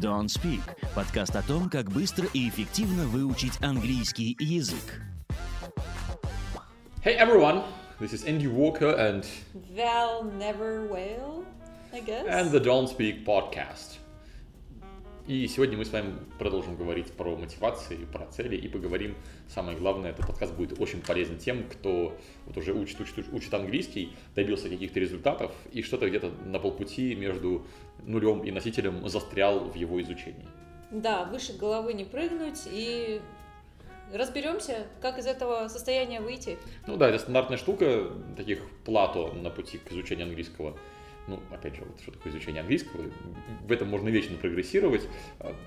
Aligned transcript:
Don't 0.00 0.28
Speak – 0.28 0.94
подкаст 0.94 1.34
о 1.36 1.42
том, 1.42 1.68
как 1.70 1.90
быстро 1.90 2.26
и 2.32 2.48
эффективно 2.48 3.04
выучить 3.06 3.60
английский 3.62 4.36
язык. 4.40 5.02
Hey 7.04 7.16
everyone, 7.18 7.62
this 8.00 8.12
is 8.12 8.24
Andy 8.24 8.48
Walker 8.48 8.94
and 8.98 9.24
Val 9.74 10.24
Never 10.38 10.86
Whale, 10.90 11.44
I 11.92 12.00
guess. 12.00 12.26
and 12.28 12.50
the 12.50 12.60
Don't 12.60 12.88
Speak 12.88 13.24
podcast. 13.24 13.98
И 15.27 15.47
сегодня 15.47 15.77
мы 15.77 15.85
с 15.85 15.91
вами 15.91 16.15
продолжим 16.39 16.75
говорить 16.75 17.11
про 17.11 17.35
мотивации, 17.35 18.05
про 18.11 18.25
цели 18.25 18.55
и 18.55 18.67
поговорим, 18.67 19.15
самое 19.47 19.77
главное, 19.77 20.11
этот 20.11 20.25
подкаст 20.25 20.53
будет 20.53 20.79
очень 20.79 21.01
полезен 21.01 21.37
тем, 21.37 21.63
кто 21.69 22.17
вот 22.47 22.57
уже 22.57 22.73
учит, 22.73 22.99
учит, 22.99 23.31
учит 23.31 23.53
английский, 23.53 24.13
добился 24.35 24.67
каких-то 24.67 24.99
результатов 24.99 25.51
и 25.71 25.83
что-то 25.83 26.09
где-то 26.09 26.31
на 26.45 26.57
полпути 26.57 27.13
между 27.13 27.65
нулем 28.03 28.43
и 28.43 28.51
носителем 28.51 29.07
застрял 29.07 29.59
в 29.59 29.75
его 29.75 30.01
изучении. 30.01 30.47
Да, 30.89 31.25
выше 31.25 31.53
головы 31.53 31.93
не 31.93 32.03
прыгнуть 32.03 32.63
и 32.65 33.21
разберемся, 34.11 34.87
как 35.01 35.19
из 35.19 35.27
этого 35.27 35.67
состояния 35.67 36.19
выйти. 36.19 36.57
Ну 36.87 36.97
да, 36.97 37.09
это 37.09 37.19
стандартная 37.19 37.57
штука 37.57 38.11
таких 38.35 38.59
плато 38.85 39.31
на 39.33 39.51
пути 39.51 39.77
к 39.77 39.91
изучению 39.91 40.27
английского. 40.27 40.75
Ну, 41.27 41.39
опять 41.51 41.75
же, 41.75 41.83
вот 41.85 41.99
что 42.01 42.11
такое 42.11 42.31
изучение 42.33 42.61
английского, 42.61 43.03
в 43.67 43.71
этом 43.71 43.87
можно 43.87 44.09
вечно 44.09 44.35
прогрессировать. 44.37 45.07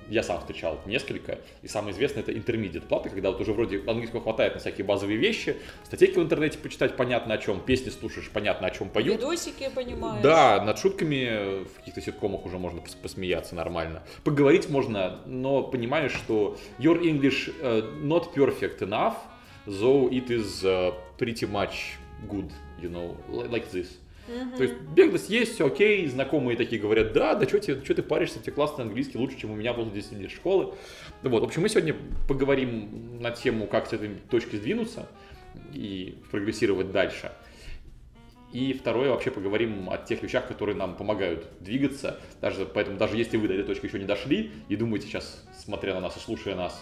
Я 0.09 0.23
сам 0.23 0.41
встречал 0.41 0.81
несколько, 0.85 1.39
и 1.62 1.69
самое 1.69 1.95
известное 1.95 2.23
это 2.23 2.33
intermediate 2.33 2.87
платы, 2.87 3.09
когда 3.09 3.31
вот 3.31 3.41
уже 3.41 3.53
вроде 3.53 3.79
английского 3.87 4.21
хватает 4.21 4.55
на 4.55 4.61
всякие 4.61 4.85
базовые 4.85 5.17
вещи, 5.17 5.57
статейки 5.85 6.19
в 6.19 6.23
интернете 6.23 6.59
почитать 6.59 6.97
понятно 6.97 7.35
о 7.35 7.39
чем, 7.39 7.61
песни 7.61 7.91
слушаешь 7.91 8.31
понятно 8.31 8.67
о 8.67 8.71
чем 8.71 8.91
поют. 8.91 9.17
Видосики, 9.21 9.71
понимаешь? 9.75 10.23
Да, 10.23 10.62
над 10.65 10.79
шутками 10.79 11.65
в 11.65 11.75
каких-то 11.79 12.01
ситкомах 12.01 12.45
уже 12.45 12.59
можно 12.59 12.81
пос- 12.81 13.01
посмеяться 13.01 13.55
нормально. 13.55 14.03
Поговорить 14.25 14.69
можно, 14.69 15.21
но 15.25 15.62
понимаешь, 15.62 16.12
что 16.12 16.59
your 16.78 17.00
English 17.00 17.53
uh, 17.62 18.03
not 18.03 18.34
perfect 18.34 18.81
enough, 18.81 19.15
though 19.67 20.11
it 20.11 20.28
is 20.31 20.65
uh, 20.65 20.93
pretty 21.17 21.47
much 21.47 21.97
good, 22.28 22.50
you 22.83 22.91
know, 22.91 23.17
li- 23.28 23.48
like 23.48 23.71
this. 23.71 23.87
То 24.56 24.62
есть 24.62 24.75
беглость 24.94 25.28
есть, 25.28 25.55
все 25.55 25.67
окей, 25.67 26.06
знакомые 26.06 26.56
такие 26.56 26.80
говорят, 26.80 27.12
да, 27.12 27.34
да 27.34 27.47
что 27.47 27.61
ты 27.61 28.03
паришься, 28.03 28.41
тебе 28.41 28.53
классный 28.53 28.84
английский, 28.84 29.19
лучше, 29.19 29.39
чем 29.39 29.50
у 29.50 29.55
меня 29.55 29.75
был 29.75 29.91
10 29.91 30.12
лет 30.12 30.31
школы. 30.31 30.75
Вот, 31.22 31.42
в 31.42 31.44
общем, 31.44 31.62
мы 31.62 31.69
сегодня 31.69 31.94
поговорим 32.28 33.20
на 33.20 33.31
тему, 33.31 33.66
как 33.66 33.86
с 33.86 33.92
этой 33.92 34.11
точки 34.31 34.56
сдвинуться 34.56 35.08
и 35.72 36.19
прогрессировать 36.31 36.91
дальше. 36.91 37.33
И 38.53 38.72
второе, 38.72 39.11
вообще 39.11 39.33
поговорим 39.33 39.91
о 39.91 39.98
тех 39.98 40.22
вещах, 40.22 40.47
которые 40.47 40.77
нам 40.77 40.97
помогают 40.97 41.48
двигаться. 41.59 42.20
Даже, 42.41 42.64
поэтому 42.64 42.97
даже 42.97 43.16
если 43.16 43.36
вы 43.36 43.48
до 43.48 43.55
этой 43.55 43.66
точки 43.66 43.86
еще 43.86 43.98
не 43.98 44.05
дошли 44.05 44.53
и 44.69 44.77
думаете 44.77 45.09
сейчас, 45.09 45.44
смотря 45.59 45.92
на 45.94 46.00
нас 46.00 46.16
и 46.16 46.20
слушая 46.20 46.55
нас, 46.55 46.81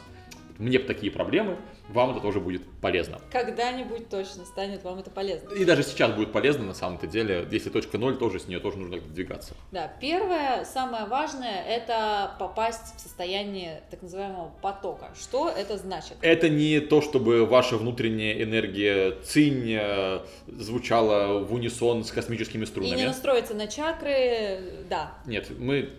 мне 0.58 0.78
такие 0.78 1.12
проблемы, 1.12 1.56
вам 1.89 2.11
это 2.12 2.20
тоже 2.20 2.41
будет 2.41 2.62
полезно. 2.81 3.20
Когда-нибудь 3.31 4.08
точно 4.08 4.45
станет 4.45 4.83
вам 4.83 4.98
это 4.98 5.11
полезно. 5.11 5.53
И 5.55 5.64
даже 5.64 5.83
сейчас 5.83 6.12
будет 6.12 6.33
полезно 6.33 6.64
на 6.64 6.75
самом-то 6.75 7.06
деле. 7.06 7.47
Если 7.50 7.70
точка 7.70 7.98
ноль, 7.98 8.17
тоже 8.17 8.41
с 8.41 8.48
нее 8.48 8.61
тоже 8.61 8.78
нужно 8.78 9.00
двигаться. 9.00 9.55
Да, 9.70 9.92
первое, 10.00 10.64
самое 10.64 11.05
важное, 11.06 11.62
это 11.64 12.34
попасть 12.39 12.97
в 12.97 13.00
состояние 13.00 13.83
так 13.91 14.03
называемого 14.03 14.53
потока. 14.62 15.11
Что 15.20 15.48
это 15.48 15.77
значит? 15.78 16.17
Это 16.23 16.48
не 16.48 16.80
то, 16.80 17.03
чтобы 17.03 17.45
ваша 17.47 17.77
внутренняя 17.77 18.42
энергия 18.42 19.12
цинь 19.25 19.73
э, 19.73 20.20
звучала 20.47 21.39
в 21.41 21.53
унисон 21.53 22.05
с 22.05 22.11
космическими 22.12 22.62
И 22.62 22.64
не 22.64 22.67
струнами. 22.67 23.05
настроиться 23.05 23.55
на 23.55 23.67
чакры, 23.67 24.84
да, 24.89 25.14
Нет, 25.27 25.48
мы 25.58 25.91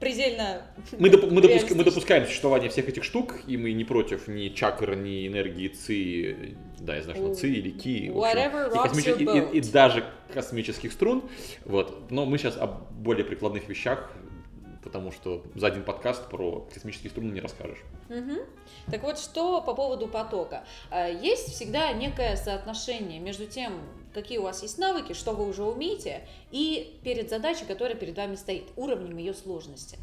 предельно 0.00 0.62
Мы, 0.98 1.08
доп- 1.08 1.30
мы, 1.30 1.40
допуск- 1.40 1.74
мы 1.74 1.84
допускаем 1.84 2.26
существование 2.26 2.70
всех 2.70 2.88
этих 2.88 3.04
штук, 3.04 3.40
и 3.46 3.56
мы 3.56 3.72
не 3.72 3.84
против 3.84 4.28
ни 4.28 4.48
чакр, 4.48 4.94
ни 4.94 5.26
энергии 5.26 5.68
ци, 5.68 6.56
да, 6.78 6.96
я 6.96 7.02
знаю, 7.02 7.16
что 7.18 7.34
ци 7.34 7.48
или 7.48 7.70
ки, 7.70 8.10
общем, 8.78 8.98
и, 9.22 9.24
your 9.24 9.52
и- 9.52 9.56
и- 9.56 9.58
и 9.58 9.72
даже 9.72 10.04
космических 10.32 10.92
струн. 10.92 11.22
Вот. 11.64 12.10
Но 12.10 12.26
мы 12.26 12.38
сейчас 12.38 12.56
о 12.56 12.66
более 12.66 13.24
прикладных 13.24 13.68
вещах, 13.68 14.12
потому 14.88 15.12
что 15.12 15.42
за 15.54 15.66
один 15.68 15.84
подкаст 15.84 16.28
про 16.28 16.66
космические 16.72 17.10
струны 17.10 17.30
не 17.30 17.40
расскажешь. 17.40 17.78
Мгм. 18.08 18.38
Так 18.90 19.02
вот, 19.02 19.18
что 19.18 19.60
по 19.60 19.74
поводу 19.74 20.08
потока? 20.08 20.64
Э, 20.90 21.14
Есть 21.22 21.52
всегда 21.52 21.92
некое 21.92 22.36
соотношение 22.36 23.20
между 23.20 23.46
тем, 23.46 23.74
какие 24.14 24.38
у 24.38 24.42
вас 24.42 24.62
есть 24.62 24.78
навыки, 24.78 25.12
что 25.12 25.32
вы 25.32 25.46
уже 25.46 25.62
умеете, 25.62 26.26
и 26.50 26.98
перед 27.04 27.28
задачей, 27.28 27.66
которая 27.66 27.96
перед 27.96 28.16
вами 28.16 28.34
стоит, 28.34 28.64
уровнем 28.76 29.18
ее 29.18 29.34
сложности. 29.34 29.98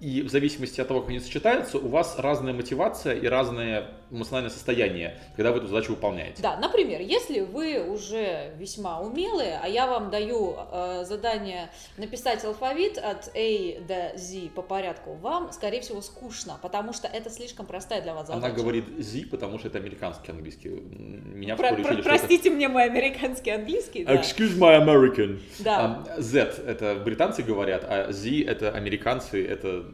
И 0.00 0.22
в 0.22 0.28
зависимости 0.28 0.80
от 0.80 0.88
того, 0.88 1.00
как 1.00 1.10
они 1.10 1.20
сочетаются, 1.20 1.78
у 1.78 1.88
вас 1.88 2.18
разная 2.18 2.52
мотивация 2.52 3.14
и 3.14 3.26
разное 3.26 3.92
эмоциональное 4.14 4.50
состояние, 4.50 5.18
когда 5.36 5.52
вы 5.52 5.58
эту 5.58 5.66
задачу 5.66 5.92
выполняете. 5.92 6.42
Да, 6.42 6.56
например, 6.56 7.00
если 7.00 7.40
вы 7.40 7.80
уже 7.86 8.52
весьма 8.58 9.00
умелые, 9.00 9.58
а 9.62 9.68
я 9.68 9.86
вам 9.86 10.10
даю 10.10 10.56
э, 10.72 11.04
задание 11.06 11.70
написать 11.96 12.44
алфавит 12.44 12.98
от 12.98 13.28
A 13.34 13.80
до 13.86 14.16
Z 14.16 14.48
по 14.54 14.62
порядку, 14.62 15.14
вам, 15.14 15.52
скорее 15.52 15.80
всего, 15.80 16.00
скучно, 16.00 16.58
потому 16.62 16.92
что 16.92 17.08
это 17.08 17.30
слишком 17.30 17.66
простая 17.66 18.02
для 18.02 18.14
вас 18.14 18.26
задача. 18.28 18.46
Она 18.46 18.54
говорит 18.54 18.84
«зи», 18.98 19.24
потому 19.24 19.58
что 19.58 19.68
это 19.68 19.78
американский 19.78 20.30
английский. 20.30 20.68
Меня 20.68 21.56
Про- 21.56 21.68
про- 21.68 21.74
учили, 21.74 21.84
что 21.84 21.92
это- 21.94 22.02
простите 22.08 22.50
мне 22.50 22.68
мой 22.68 22.84
американский 22.84 23.50
английский. 23.50 24.04
да. 24.04 24.14
Excuse 24.14 24.56
my 24.58 24.82
American. 24.84 25.40
Да. 25.60 26.04
А, 26.08 26.20
Z 26.20 26.38
это 26.66 26.94
британцы 27.04 27.42
говорят, 27.42 27.84
а 27.88 28.12
Z 28.12 28.42
это 28.44 28.70
американцы, 28.70 29.44
это 29.46 29.84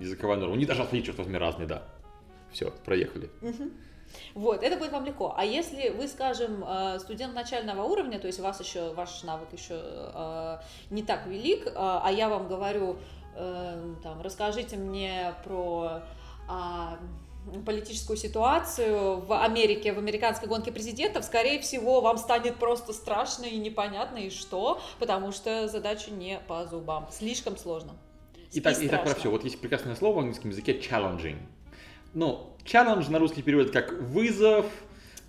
языковая 0.00 0.38
норма. 0.38 0.54
У 0.54 0.56
них 0.58 0.68
даже 0.68 0.82
алфавит, 0.82 1.04
черт 1.04 1.18
возьми, 1.18 1.38
разный, 1.38 1.66
да. 1.66 1.82
Все, 2.52 2.70
проехали. 2.84 3.30
Вот, 4.34 4.62
это 4.64 4.76
будет 4.76 4.90
вам 4.90 5.04
легко. 5.04 5.34
А 5.36 5.44
если 5.44 5.90
вы, 5.90 6.08
скажем, 6.08 6.64
э, 6.66 6.98
студент 6.98 7.32
начального 7.32 7.84
уровня, 7.84 8.18
то 8.18 8.26
есть 8.26 8.40
у 8.40 8.42
вас 8.42 8.60
еще 8.60 8.92
ваш 8.92 9.22
навык 9.22 9.52
еще 9.52 9.80
э, 9.80 10.58
не 10.90 11.04
так 11.04 11.28
велик, 11.28 11.68
э, 11.68 11.72
а 11.74 12.10
я 12.10 12.28
вам 12.28 12.48
говорю, 12.48 12.98
там, 14.02 14.20
расскажите 14.22 14.76
мне 14.76 15.34
про 15.44 16.02
а, 16.48 16.98
политическую 17.64 18.16
ситуацию 18.16 19.20
в 19.20 19.42
Америке, 19.42 19.92
в 19.92 19.98
американской 19.98 20.48
гонке 20.48 20.72
президентов, 20.72 21.24
скорее 21.24 21.60
всего, 21.60 22.00
вам 22.00 22.18
станет 22.18 22.56
просто 22.56 22.92
страшно 22.92 23.44
и 23.44 23.56
непонятно, 23.56 24.18
и 24.18 24.30
что, 24.30 24.80
потому 24.98 25.32
что 25.32 25.68
задача 25.68 26.10
не 26.10 26.40
по 26.48 26.66
зубам. 26.66 27.08
Слишком 27.12 27.56
сложно. 27.56 27.92
Итак, 28.52 28.78
И 28.80 28.86
итак 28.86 29.02
про 29.02 29.10
страшно. 29.10 29.20
все. 29.20 29.30
Вот 29.30 29.44
есть 29.44 29.60
прекрасное 29.60 29.94
слово 29.94 30.16
в 30.16 30.18
английском 30.18 30.50
языке 30.50 30.78
challenging. 30.78 31.38
Ну, 32.14 32.50
challenge 32.64 33.10
на 33.10 33.18
русский 33.18 33.42
переводит 33.42 33.72
как 33.72 33.92
вызов. 33.92 34.66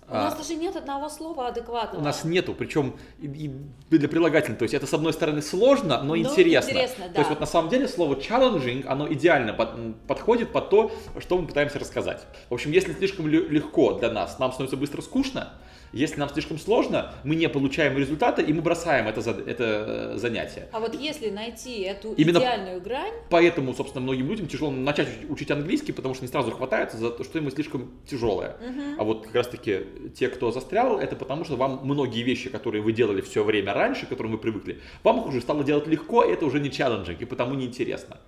У 0.08 0.14
нас 0.14 0.34
а, 0.34 0.36
даже 0.38 0.56
нет 0.56 0.76
одного 0.76 1.08
слова 1.08 1.48
адекватного. 1.48 2.02
у 2.02 2.04
нас 2.04 2.24
нету, 2.24 2.54
причем 2.54 2.96
и- 3.18 3.26
и 3.26 3.96
для 3.96 4.08
прилагательного. 4.08 4.58
То 4.58 4.64
есть 4.64 4.74
это, 4.74 4.86
с 4.86 4.92
одной 4.92 5.12
стороны, 5.14 5.40
сложно, 5.40 5.98
но, 6.02 6.08
Но 6.08 6.16
интересно. 6.18 6.70
интересно, 6.70 7.06
То 7.06 7.12
да. 7.14 7.18
есть 7.20 7.30
вот 7.30 7.40
на 7.40 7.46
самом 7.46 7.70
деле 7.70 7.88
слово 7.88 8.16
challenging, 8.16 8.84
оно 8.86 9.10
идеально 9.10 9.54
под- 9.54 9.96
подходит 10.06 10.52
под 10.52 10.68
то, 10.70 10.92
что 11.20 11.38
мы 11.38 11.46
пытаемся 11.46 11.78
рассказать. 11.78 12.26
В 12.50 12.54
общем, 12.54 12.72
если 12.72 12.92
слишком 12.92 13.26
легко 13.28 13.92
для 13.94 14.10
нас, 14.10 14.38
нам 14.38 14.50
становится 14.52 14.76
быстро 14.76 15.00
скучно. 15.00 15.54
Если 15.92 16.18
нам 16.18 16.28
слишком 16.30 16.58
сложно, 16.58 17.12
мы 17.22 17.34
не 17.34 17.48
получаем 17.48 17.98
результата, 17.98 18.40
и 18.40 18.52
мы 18.52 18.62
бросаем 18.62 19.08
это, 19.08 19.20
это 19.20 20.12
э, 20.14 20.18
занятие. 20.18 20.68
А 20.72 20.80
вот 20.80 20.94
если 20.94 21.28
найти 21.30 21.82
эту 21.82 22.14
Именно- 22.14 22.38
идеальную 22.38 22.80
грань, 22.80 23.12
Поэтому, 23.28 23.74
собственно, 23.74 24.02
многим 24.02 24.28
людям 24.28 24.46
тяжело 24.46 24.70
начать 24.70 25.08
уч- 25.08 25.30
учить 25.30 25.50
английский, 25.50 25.92
потому 25.92 26.14
что 26.14 26.24
не 26.24 26.30
сразу 26.30 26.50
хватается 26.50 26.96
за 26.96 27.10
то, 27.10 27.24
что 27.24 27.38
ему 27.38 27.50
слишком 27.50 27.90
тяжелое. 28.06 28.56
А 28.98 29.04
вот 29.04 29.26
как 29.26 29.34
раз-таки 29.34 29.80
те, 30.16 30.28
кто 30.28 30.50
застрял, 30.50 30.98
это 30.98 31.14
потому 31.16 31.44
что 31.44 31.56
вам 31.56 31.80
многие 31.84 32.22
вещи, 32.22 32.48
которые 32.48 32.82
вы 32.82 32.92
делали 32.92 33.20
все 33.20 33.44
время 33.44 33.74
раньше, 33.74 34.06
к 34.06 34.08
которым 34.08 34.32
вы 34.32 34.38
привыкли, 34.38 34.80
вам 35.04 35.20
их 35.20 35.26
уже 35.26 35.40
стало 35.40 35.62
делать 35.62 35.86
легко, 35.86 36.24
и 36.24 36.32
это 36.32 36.46
уже 36.46 36.58
не 36.60 36.70
челленджинг, 36.70 37.20
и 37.20 37.24
потому 37.26 37.54
неинтересно. 37.54 38.18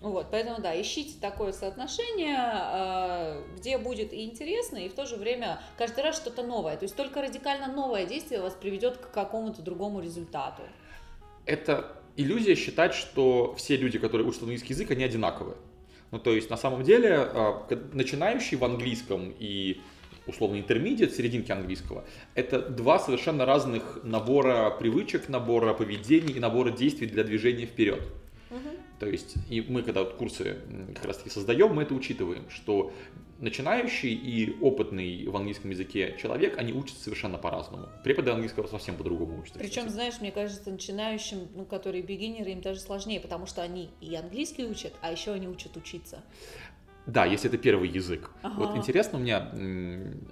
Вот, 0.00 0.26
поэтому 0.30 0.60
да, 0.60 0.78
ищите 0.78 1.14
такое 1.20 1.52
соотношение, 1.52 2.38
э, 2.38 3.42
где 3.56 3.78
будет 3.78 4.12
и 4.12 4.24
интересно, 4.24 4.76
и 4.76 4.88
в 4.88 4.94
то 4.94 5.06
же 5.06 5.16
время 5.16 5.60
каждый 5.78 6.04
раз 6.04 6.16
что-то 6.16 6.42
новое. 6.42 6.76
То 6.76 6.84
есть 6.84 6.94
только 6.94 7.22
радикально 7.22 7.68
новое 7.68 8.04
действие 8.04 8.42
вас 8.42 8.54
приведет 8.54 8.98
к 8.98 9.10
какому-то 9.10 9.62
другому 9.62 10.00
результату. 10.00 10.62
Это 11.46 11.96
иллюзия 12.16 12.54
считать, 12.56 12.92
что 12.92 13.54
все 13.56 13.76
люди, 13.76 13.98
которые 13.98 14.26
учат 14.26 14.42
английский 14.42 14.74
язык, 14.74 14.90
они 14.90 15.04
одинаковые. 15.04 15.56
Ну, 16.10 16.18
то 16.18 16.34
есть, 16.34 16.50
на 16.50 16.56
самом 16.56 16.82
деле, 16.82 17.24
к- 17.68 17.78
начинающий 17.92 18.56
в 18.56 18.64
английском 18.64 19.34
и 19.38 19.80
условно 20.26 20.58
интермедиат, 20.58 21.12
серединки 21.12 21.52
английского, 21.52 22.04
это 22.34 22.60
два 22.60 22.98
совершенно 22.98 23.46
разных 23.46 24.00
набора 24.02 24.70
привычек, 24.70 25.28
набора 25.28 25.72
поведений 25.72 26.34
и 26.34 26.40
набора 26.40 26.70
действий 26.70 27.06
для 27.06 27.24
движения 27.24 27.64
вперед. 27.64 28.02
То 28.98 29.06
есть, 29.06 29.34
и 29.48 29.60
мы, 29.60 29.82
когда 29.82 30.00
вот 30.00 30.14
курсы 30.14 30.58
как 30.94 31.04
раз-таки 31.04 31.30
создаем, 31.30 31.74
мы 31.74 31.82
это 31.82 31.94
учитываем, 31.94 32.48
что 32.50 32.92
начинающий 33.38 34.14
и 34.14 34.58
опытный 34.60 35.26
в 35.26 35.36
английском 35.36 35.70
языке 35.70 36.16
человек, 36.20 36.56
они 36.58 36.72
учатся 36.72 37.04
совершенно 37.04 37.36
по-разному. 37.38 37.88
Преподы 38.02 38.30
английского 38.30 38.66
совсем 38.66 38.96
по-другому 38.96 39.40
учатся. 39.40 39.58
Причем, 39.58 39.82
кстати. 39.82 39.92
знаешь, 39.92 40.20
мне 40.20 40.32
кажется, 40.32 40.70
начинающим, 40.70 41.48
ну, 41.54 41.64
которые 41.64 42.02
бигинеры, 42.02 42.52
им 42.52 42.62
даже 42.62 42.80
сложнее, 42.80 43.20
потому 43.20 43.46
что 43.46 43.62
они 43.62 43.90
и 44.00 44.14
английский 44.14 44.64
учат, 44.64 44.94
а 45.02 45.12
еще 45.12 45.32
они 45.32 45.48
учат 45.48 45.76
учиться. 45.76 46.22
Да, 47.06 47.24
если 47.24 47.48
это 47.48 47.56
первый 47.56 47.88
язык. 47.88 48.30
Ага. 48.42 48.54
Вот 48.58 48.76
интересно, 48.76 49.18
у 49.18 49.22
меня 49.22 49.50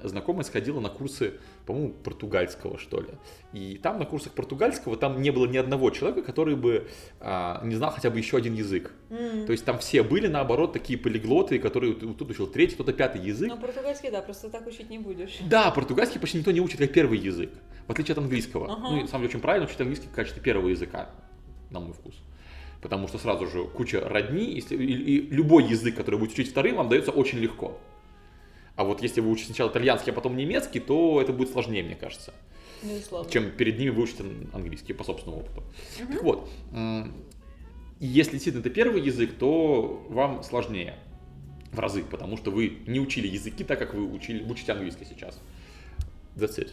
знакомая 0.02 0.44
сходила 0.44 0.80
на 0.80 0.88
курсы, 0.88 1.34
по-моему, 1.66 1.90
португальского, 1.92 2.78
что 2.78 3.00
ли. 3.00 3.08
И 3.52 3.78
там 3.78 3.98
на 3.98 4.04
курсах 4.04 4.32
португальского 4.32 4.96
там 4.96 5.22
не 5.22 5.30
было 5.30 5.46
ни 5.46 5.56
одного 5.56 5.90
человека, 5.90 6.22
который 6.22 6.56
бы 6.56 6.88
а, 7.20 7.60
не 7.64 7.76
знал 7.76 7.92
хотя 7.92 8.10
бы 8.10 8.18
еще 8.18 8.36
один 8.36 8.54
язык. 8.54 8.92
М. 9.10 9.46
То 9.46 9.52
есть 9.52 9.64
там 9.64 9.78
все 9.78 10.02
были, 10.02 10.26
наоборот, 10.26 10.72
такие 10.72 10.98
полиглоты, 10.98 11.60
которые 11.60 11.94
тут 11.94 12.28
учил 12.28 12.48
третий, 12.48 12.74
кто-то 12.74 12.92
пятый 12.92 13.22
язык. 13.22 13.48
Ну, 13.48 13.58
португальский, 13.58 14.10
да, 14.10 14.20
просто 14.20 14.50
так 14.50 14.66
учить 14.66 14.90
не 14.90 14.98
будешь. 14.98 15.38
Да, 15.48 15.70
португальский 15.70 16.18
почти 16.18 16.38
никто 16.38 16.50
не 16.50 16.60
учит 16.60 16.78
как 16.78 16.92
первый 16.92 17.18
язык, 17.18 17.50
в 17.86 17.92
отличие 17.92 18.14
от 18.14 18.18
английского. 18.18 18.72
Ага. 18.72 18.88
Ну, 18.90 18.98
и, 18.98 19.02
на 19.02 19.08
самом 19.08 19.22
деле, 19.22 19.30
очень 19.30 19.40
правильно 19.40 19.66
учить 19.66 19.80
английский 19.80 20.08
в 20.08 20.12
качестве 20.12 20.42
первого 20.42 20.68
языка, 20.68 21.10
на 21.70 21.78
мой 21.78 21.92
вкус. 21.92 22.14
Потому 22.84 23.08
что 23.08 23.16
сразу 23.16 23.46
же 23.46 23.64
куча 23.64 23.98
родни, 24.06 24.52
если- 24.56 24.76
и, 24.76 24.92
и 24.92 25.20
любой 25.30 25.64
язык, 25.64 25.96
который 25.96 26.16
вы 26.16 26.26
будете 26.26 26.42
учить 26.42 26.52
вторым, 26.52 26.76
вам 26.76 26.90
дается 26.90 27.12
очень 27.12 27.38
легко. 27.38 27.78
А 28.76 28.84
вот 28.84 29.00
если 29.00 29.22
вы 29.22 29.30
учите 29.30 29.46
сначала 29.46 29.70
итальянский, 29.70 30.12
а 30.12 30.14
потом 30.14 30.36
немецкий, 30.36 30.80
то 30.80 31.18
это 31.22 31.32
будет 31.32 31.48
сложнее, 31.50 31.82
мне 31.82 31.94
кажется, 31.94 32.34
Безусловно. 32.82 33.30
чем 33.30 33.50
перед 33.52 33.78
ними 33.78 33.88
выучить 33.88 34.20
ан- 34.20 34.50
английский 34.52 34.92
по 34.92 35.02
собственному 35.02 35.40
опыту. 35.44 35.62
Так 35.96 36.22
вот, 36.22 36.50
и 38.00 38.06
если 38.06 38.32
действительно 38.32 38.60
это 38.60 38.68
первый 38.68 39.00
язык, 39.00 39.32
то 39.38 40.04
вам 40.10 40.42
сложнее 40.42 40.98
в 41.72 41.78
разы, 41.78 42.02
потому 42.04 42.36
что 42.36 42.50
вы 42.50 42.80
не 42.86 43.00
учили 43.00 43.26
языки 43.26 43.64
так, 43.64 43.78
как 43.78 43.94
вы 43.94 44.04
учили, 44.12 44.42
учите 44.44 44.72
английский 44.72 45.06
сейчас. 45.06 45.40
That's 46.36 46.58
it. 46.58 46.70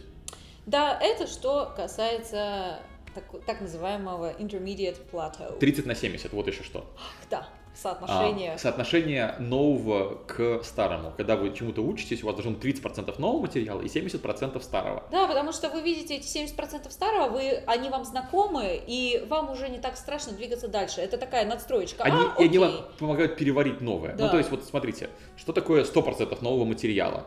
Да, 0.66 0.98
это 1.00 1.26
что 1.26 1.72
касается 1.74 2.80
так, 3.14 3.24
так 3.46 3.60
называемого 3.60 4.32
intermediate 4.38 4.98
plateau. 5.10 5.58
30 5.58 5.86
на 5.86 5.94
70, 5.94 6.32
вот 6.32 6.46
еще 6.46 6.62
что. 6.62 6.84
Ах, 6.96 7.28
Да, 7.30 7.48
А, 7.48 7.76
соотношение. 7.76 8.58
соотношение 8.58 9.34
нового 9.38 10.16
к 10.26 10.62
старому. 10.62 11.12
Когда 11.16 11.36
вы 11.36 11.54
чему-то 11.54 11.80
учитесь, 11.82 12.22
у 12.22 12.26
вас 12.26 12.34
должно 12.34 12.52
быть 12.52 12.60
30% 12.62 13.18
нового 13.18 13.42
материала 13.42 13.80
и 13.80 13.88
70% 13.88 14.62
старого. 14.62 15.04
Да, 15.10 15.26
потому 15.26 15.52
что 15.52 15.70
вы 15.70 15.80
видите 15.80 16.16
эти 16.16 16.26
70% 16.26 16.90
старого, 16.90 17.30
вы, 17.30 17.62
они 17.66 17.88
вам 17.88 18.04
знакомы, 18.04 18.82
и 18.86 19.24
вам 19.28 19.50
уже 19.50 19.68
не 19.68 19.78
так 19.78 19.96
страшно 19.96 20.32
двигаться 20.32 20.68
дальше. 20.68 21.00
Это 21.00 21.16
такая 21.16 21.46
надстроечка. 21.46 22.04
Они, 22.04 22.16
а, 22.22 22.34
они 22.38 22.58
вам 22.58 22.72
помогают 22.98 23.36
переварить 23.36 23.80
новое. 23.80 24.14
Да. 24.16 24.24
Ну, 24.26 24.30
то 24.30 24.38
есть, 24.38 24.50
вот 24.50 24.64
смотрите, 24.64 25.08
что 25.36 25.52
такое 25.52 25.84
100% 25.84 26.42
нового 26.42 26.64
материала? 26.66 27.26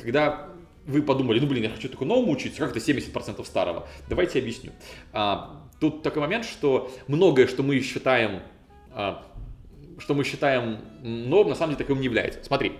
Когда 0.00 0.48
вы 0.86 1.02
подумали, 1.02 1.40
ну, 1.40 1.46
блин, 1.46 1.64
я 1.64 1.70
хочу 1.70 1.88
только 1.88 2.04
новому 2.04 2.32
учиться, 2.32 2.60
как 2.60 2.76
это 2.76 2.78
70% 2.78 3.44
старого? 3.44 3.86
Давайте 4.08 4.38
объясню. 4.38 4.72
А, 5.12 5.62
тут 5.80 6.02
такой 6.02 6.22
момент, 6.22 6.44
что 6.44 6.90
многое, 7.08 7.46
что 7.46 7.62
мы 7.62 7.80
считаем, 7.80 8.42
а, 8.92 9.24
что 9.98 10.14
мы 10.14 10.24
считаем 10.24 10.78
новым, 11.02 11.48
на 11.50 11.54
самом 11.54 11.74
деле 11.74 11.84
таковым 11.84 12.00
не 12.00 12.06
является. 12.06 12.42
Смотри, 12.44 12.72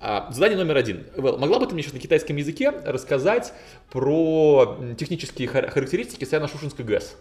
а, 0.00 0.30
задание 0.30 0.58
номер 0.58 0.76
один. 0.76 1.06
Вэл, 1.16 1.38
могла 1.38 1.58
бы 1.58 1.66
ты 1.66 1.74
мне 1.74 1.82
сейчас 1.82 1.94
на 1.94 2.00
китайском 2.00 2.36
языке 2.36 2.70
рассказать 2.70 3.52
про 3.90 4.78
технические 4.96 5.48
хар- 5.48 5.70
характеристики 5.70 6.24
Саяно-Шушинской 6.24 6.84
ГЭС? 6.84 7.16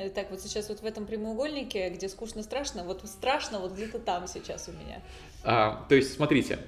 Э, 0.00 0.08
Так, 0.08 0.30
вот 0.30 0.40
сейчас 0.40 0.68
вот 0.68 0.80
в 0.80 0.86
этом 0.86 1.04
прямоугольнике, 1.04 1.90
где 1.90 2.08
скучно-страшно, 2.08 2.84
вот 2.84 3.02
страшно 3.04 3.58
вот 3.58 3.72
где-то 3.72 3.98
там 3.98 4.26
сейчас 4.26 4.68
у 4.68 4.72
меня. 4.72 5.02
А, 5.44 5.84
то 5.88 5.94
есть, 5.94 6.14
смотрите, 6.14 6.58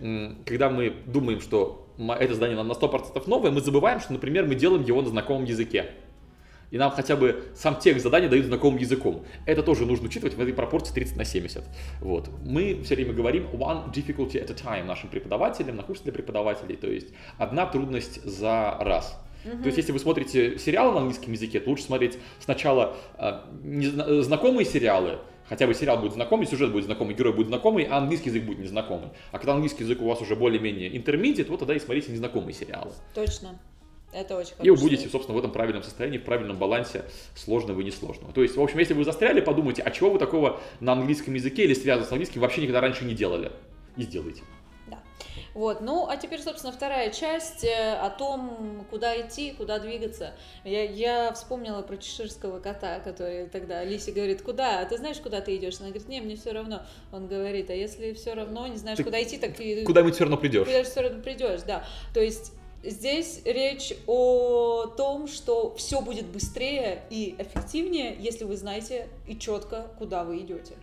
когда 0.44 0.68
мы 0.68 0.94
думаем, 1.06 1.40
что 1.40 1.86
это 1.98 2.34
задание 2.34 2.56
нам 2.56 2.68
на 2.68 2.72
100% 2.72 3.22
новое, 3.26 3.50
мы 3.50 3.60
забываем, 3.60 4.00
что, 4.00 4.12
например, 4.12 4.46
мы 4.46 4.54
делаем 4.54 4.82
его 4.82 5.00
на 5.00 5.08
знакомом 5.08 5.44
языке. 5.44 5.92
И 6.70 6.78
нам 6.78 6.90
хотя 6.90 7.16
бы 7.16 7.44
сам 7.54 7.78
текст 7.78 8.02
задания 8.02 8.30
дают 8.30 8.46
знакомым 8.46 8.78
языком. 8.78 9.24
Это 9.44 9.62
тоже 9.62 9.84
нужно 9.84 10.06
учитывать 10.06 10.34
в 10.34 10.40
этой 10.40 10.54
пропорции 10.54 10.94
30 10.94 11.16
на 11.16 11.24
70. 11.24 11.64
Вот. 12.00 12.30
Мы 12.44 12.82
все 12.82 12.94
время 12.94 13.12
говорим 13.12 13.46
one 13.52 13.92
difficulty 13.92 14.42
at 14.42 14.50
a 14.50 14.54
time 14.54 14.84
нашим 14.84 15.10
преподавателям, 15.10 15.76
на 15.76 15.82
курсе 15.82 16.04
для 16.04 16.12
преподавателей. 16.12 16.76
То 16.76 16.90
есть 16.90 17.08
одна 17.36 17.66
трудность 17.66 18.24
за 18.24 18.76
раз. 18.80 19.18
То 19.44 19.66
есть, 19.66 19.76
если 19.78 19.92
вы 19.92 19.98
смотрите 19.98 20.58
сериалы 20.58 20.92
на 20.92 20.98
английском 21.00 21.32
языке, 21.32 21.60
то 21.60 21.70
лучше 21.70 21.84
смотреть 21.84 22.18
сначала 22.40 22.96
незна- 23.62 24.22
знакомые 24.22 24.64
сериалы, 24.64 25.18
хотя 25.48 25.66
бы 25.66 25.74
сериал 25.74 25.98
будет 25.98 26.12
знакомый, 26.12 26.46
сюжет 26.46 26.72
будет 26.72 26.84
знакомый, 26.84 27.14
герой 27.14 27.32
будет 27.32 27.48
знакомый, 27.48 27.84
а 27.84 27.98
английский 27.98 28.30
язык 28.30 28.44
будет 28.44 28.58
незнакомый. 28.58 29.08
А 29.32 29.38
когда 29.38 29.54
английский 29.54 29.84
язык 29.84 30.00
у 30.00 30.06
вас 30.06 30.20
уже 30.20 30.36
более-менее 30.36 30.96
интермедиат, 30.96 31.48
вот 31.48 31.58
тогда 31.58 31.74
и 31.74 31.80
смотрите 31.80 32.12
незнакомые 32.12 32.54
сериалы. 32.54 32.92
Точно. 33.14 33.58
Это 34.12 34.36
очень 34.36 34.52
И 34.62 34.68
вы 34.68 34.76
хорошо. 34.76 34.82
будете, 34.82 35.08
собственно, 35.08 35.34
в 35.34 35.38
этом 35.38 35.52
правильном 35.52 35.82
состоянии, 35.82 36.18
в 36.18 36.24
правильном 36.24 36.58
балансе 36.58 37.04
сложного 37.34 37.80
и 37.80 37.84
несложного. 37.84 38.32
То 38.34 38.42
есть, 38.42 38.56
в 38.56 38.62
общем, 38.62 38.78
если 38.78 38.92
вы 38.92 39.04
застряли, 39.04 39.40
подумайте, 39.40 39.80
а 39.82 39.90
чего 39.90 40.10
вы 40.10 40.18
такого 40.18 40.60
на 40.80 40.92
английском 40.92 41.32
языке 41.32 41.64
или 41.64 41.72
связано 41.72 42.06
с 42.06 42.12
английским 42.12 42.42
вообще 42.42 42.60
никогда 42.60 42.82
раньше 42.82 43.06
не 43.06 43.14
делали? 43.14 43.52
И 43.96 44.02
сделайте. 44.02 44.42
Вот, 45.54 45.82
ну, 45.82 46.08
а 46.08 46.16
теперь, 46.16 46.40
собственно, 46.40 46.72
вторая 46.72 47.10
часть 47.10 47.64
э, 47.64 47.94
о 47.94 48.08
том, 48.08 48.86
куда 48.90 49.20
идти, 49.20 49.52
куда 49.52 49.78
двигаться. 49.78 50.32
Я, 50.64 50.82
я 50.84 51.32
вспомнила 51.34 51.82
про 51.82 51.98
чеширского 51.98 52.58
кота, 52.58 53.00
который 53.00 53.48
тогда 53.48 53.80
Алисе 53.80 54.12
говорит, 54.12 54.42
куда? 54.42 54.80
А 54.80 54.86
ты 54.86 54.96
знаешь, 54.96 55.18
куда 55.18 55.42
ты 55.42 55.54
идешь? 55.56 55.78
Она 55.80 55.88
говорит, 55.88 56.08
не, 56.08 56.20
мне 56.22 56.36
все 56.36 56.52
равно. 56.52 56.82
Он 57.12 57.28
говорит, 57.28 57.68
а 57.68 57.74
если 57.74 58.14
все 58.14 58.32
равно, 58.32 58.66
не 58.66 58.76
знаешь, 58.76 58.96
Ты 58.96 59.04
куда 59.04 59.22
идти, 59.22 59.36
так 59.36 59.60
и 59.60 59.84
Куда-нибудь 59.84 60.14
все 60.14 60.24
равно 60.24 60.38
придешь. 60.38 60.66
Ты 60.66 60.82
все 60.84 61.02
равно 61.02 61.22
придешь, 61.22 61.62
да. 61.66 61.84
То 62.14 62.20
есть 62.20 62.52
здесь 62.82 63.42
речь 63.44 63.92
о 64.06 64.86
том, 64.86 65.28
что 65.28 65.74
все 65.74 66.00
будет 66.00 66.26
быстрее 66.26 67.02
и 67.10 67.34
эффективнее, 67.38 68.16
если 68.18 68.44
вы 68.44 68.56
знаете 68.56 69.08
и 69.26 69.38
четко, 69.38 69.86
куда 69.98 70.24
вы 70.24 70.38
идете. 70.38 70.74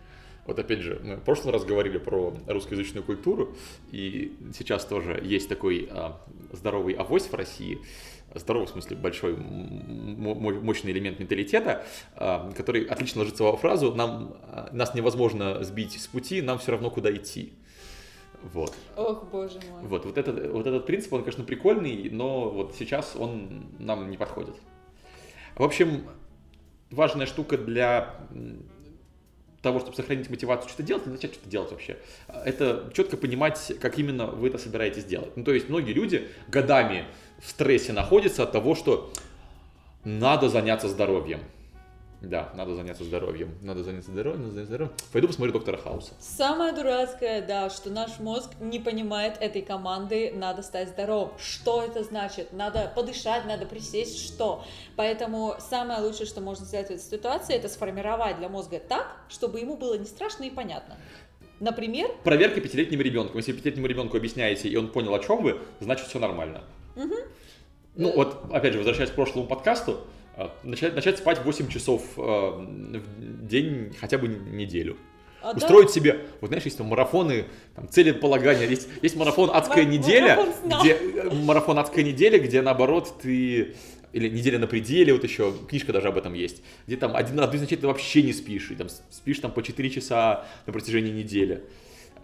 Вот 0.50 0.58
опять 0.58 0.80
же, 0.80 1.00
мы 1.04 1.14
в 1.14 1.20
прошлый 1.20 1.52
раз 1.52 1.64
говорили 1.64 1.98
про 1.98 2.34
русскоязычную 2.48 3.04
культуру, 3.04 3.54
и 3.92 4.36
сейчас 4.52 4.84
тоже 4.84 5.20
есть 5.22 5.48
такой 5.48 5.88
а, 5.92 6.20
здоровый 6.50 6.94
авось 6.94 7.28
в 7.28 7.34
России, 7.34 7.78
здоровый 8.34 8.66
в 8.66 8.70
смысле 8.70 8.96
большой 8.96 9.36
мощный 9.36 10.90
элемент 10.90 11.20
менталитета, 11.20 11.84
а, 12.16 12.50
который 12.56 12.82
отлично 12.82 13.20
ложится 13.20 13.44
во 13.44 13.56
фразу 13.56 13.94
«нам, 13.94 14.34
а, 14.42 14.70
нас 14.72 14.92
невозможно 14.92 15.62
сбить 15.62 16.00
с 16.00 16.08
пути, 16.08 16.42
нам 16.42 16.58
все 16.58 16.72
равно 16.72 16.90
куда 16.90 17.14
идти». 17.14 17.52
Вот. 18.42 18.74
Ох, 18.96 19.28
боже 19.30 19.60
мой. 19.70 19.82
Вот, 19.84 20.04
вот, 20.04 20.18
этот, 20.18 20.50
вот 20.50 20.66
этот 20.66 20.84
принцип, 20.84 21.12
он, 21.12 21.20
конечно, 21.20 21.44
прикольный, 21.44 22.10
но 22.10 22.50
вот 22.50 22.74
сейчас 22.76 23.14
он 23.14 23.66
нам 23.78 24.10
не 24.10 24.16
подходит. 24.16 24.56
В 25.54 25.62
общем, 25.62 26.08
важная 26.90 27.26
штука 27.26 27.56
для 27.56 28.16
того, 29.62 29.80
чтобы 29.80 29.96
сохранить 29.96 30.30
мотивацию 30.30 30.68
что-то 30.68 30.82
делать, 30.82 31.06
и 31.06 31.10
начать 31.10 31.32
что-то 31.34 31.48
делать 31.48 31.70
вообще, 31.70 31.98
это 32.28 32.90
четко 32.94 33.16
понимать, 33.16 33.72
как 33.80 33.98
именно 33.98 34.26
вы 34.26 34.48
это 34.48 34.58
собираетесь 34.58 35.04
делать. 35.04 35.36
Ну, 35.36 35.44
то 35.44 35.52
есть 35.52 35.68
многие 35.68 35.92
люди 35.92 36.28
годами 36.48 37.04
в 37.40 37.50
стрессе 37.50 37.92
находятся 37.92 38.44
от 38.44 38.52
того, 38.52 38.74
что 38.74 39.12
надо 40.04 40.48
заняться 40.48 40.88
здоровьем. 40.88 41.40
Да, 42.22 42.50
надо 42.54 42.74
заняться 42.74 43.02
здоровьем. 43.04 43.54
Надо 43.62 43.82
заняться 43.82 44.10
здоровьем, 44.10 44.42
надо 44.42 44.52
заняться 44.52 44.74
здоровьем. 44.74 44.94
Пойду 45.12 45.28
посмотрю 45.28 45.52
доктора 45.54 45.78
Хауса. 45.78 46.12
Самое 46.18 46.72
дурацкое, 46.72 47.40
да, 47.46 47.70
что 47.70 47.88
наш 47.88 48.18
мозг 48.18 48.50
не 48.60 48.78
понимает 48.78 49.38
этой 49.40 49.62
команды 49.62 50.32
«надо 50.34 50.62
стать 50.62 50.90
здоровым». 50.90 51.32
Что 51.38 51.82
это 51.82 52.04
значит? 52.04 52.52
Надо 52.52 52.92
подышать, 52.94 53.46
надо 53.46 53.64
присесть, 53.64 54.18
что? 54.18 54.64
Поэтому 54.96 55.54
самое 55.70 56.00
лучшее, 56.00 56.26
что 56.26 56.42
можно 56.42 56.66
сделать 56.66 56.88
в 56.88 56.90
этой 56.90 57.02
ситуации, 57.02 57.54
это 57.54 57.68
сформировать 57.68 58.38
для 58.38 58.50
мозга 58.50 58.80
так, 58.80 59.16
чтобы 59.28 59.60
ему 59.60 59.76
было 59.78 59.96
не 59.96 60.06
страшно 60.06 60.44
и 60.44 60.50
понятно. 60.50 60.96
Например, 61.58 62.10
Проверка 62.24 62.60
пятилетним 62.60 63.00
ребенком. 63.00 63.36
Если 63.36 63.52
пятилетнему 63.52 63.86
ребенку 63.86 64.16
объясняете, 64.16 64.68
и 64.68 64.76
он 64.76 64.88
понял, 64.88 65.14
о 65.14 65.20
чем 65.20 65.42
вы, 65.42 65.58
значит 65.80 66.06
все 66.06 66.18
нормально. 66.18 66.64
Ну 67.96 68.12
вот, 68.14 68.44
опять 68.52 68.72
же, 68.72 68.78
возвращаясь 68.78 69.10
к 69.10 69.14
прошлому 69.14 69.46
подкасту, 69.46 70.00
начать, 70.62 70.94
начать 70.94 71.18
спать 71.18 71.44
8 71.44 71.68
часов 71.68 72.02
э, 72.16 72.20
в 72.20 73.46
день 73.46 73.94
хотя 74.00 74.18
бы 74.18 74.28
неделю. 74.28 74.96
а, 75.42 75.52
да, 75.52 75.58
Устроить 75.58 75.90
себе, 75.90 76.26
вот 76.40 76.48
знаешь, 76.48 76.64
есть 76.64 76.76
там 76.76 76.86
марафоны, 76.88 77.46
там, 77.74 77.88
целеполагания, 77.88 78.66
есть, 78.66 78.88
есть 79.02 79.16
марафон 79.16 79.50
«Адская 79.52 79.84
неделя», 79.84 80.36
марафон 80.36 80.80
где, 80.80 80.92
э, 80.92 81.30
марафон 81.30 81.78
«Адская 81.78 82.04
неделя», 82.04 82.38
где 82.38 82.60
наоборот 82.60 83.14
ты, 83.22 83.74
или 84.12 84.28
«Неделя 84.28 84.58
на 84.58 84.66
пределе», 84.66 85.12
вот 85.14 85.24
еще, 85.24 85.54
книжка 85.68 85.92
даже 85.92 86.08
об 86.08 86.18
этом 86.18 86.34
есть, 86.34 86.62
где 86.86 86.96
там 86.96 87.16
один, 87.16 87.40
из 87.40 87.60
ночей 87.60 87.76
ты 87.76 87.86
вообще 87.86 88.22
не 88.22 88.32
спишь, 88.32 88.70
и 88.70 88.74
там 88.74 88.88
спишь 89.10 89.38
там 89.38 89.50
по 89.50 89.62
4 89.62 89.90
часа 89.90 90.44
на 90.66 90.72
протяжении 90.72 91.10
недели. 91.12 91.64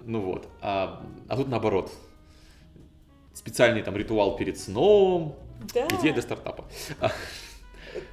Ну 0.05 0.21
вот, 0.21 0.49
а, 0.61 1.03
а 1.29 1.37
тут 1.37 1.49
наоборот, 1.49 1.91
специальный 3.33 3.83
там 3.83 3.97
ритуал 3.97 4.37
перед 4.37 4.59
сном, 4.59 5.37
да, 5.75 5.89
идея 5.99 6.13
для 6.13 6.23
стартапа. 6.23 6.65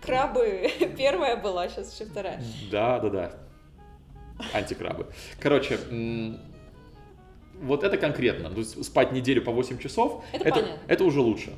Крабы, 0.01 0.71
первая 0.97 1.35
была, 1.37 1.67
сейчас 1.69 1.93
еще 1.93 2.09
вторая. 2.09 2.41
Да, 2.71 2.99
да, 2.99 3.09
да. 3.09 3.31
Антикрабы. 4.53 5.07
Короче, 5.39 5.77
вот 7.61 7.83
это 7.83 7.97
конкретно. 7.97 8.49
То 8.49 8.59
есть 8.59 8.83
спать 8.85 9.11
неделю 9.11 9.41
по 9.43 9.51
8 9.51 9.77
часов, 9.77 10.23
Это 10.31 10.45
это, 10.45 10.59
понятно. 10.59 10.79
это 10.87 11.03
уже 11.03 11.21
лучше. 11.21 11.53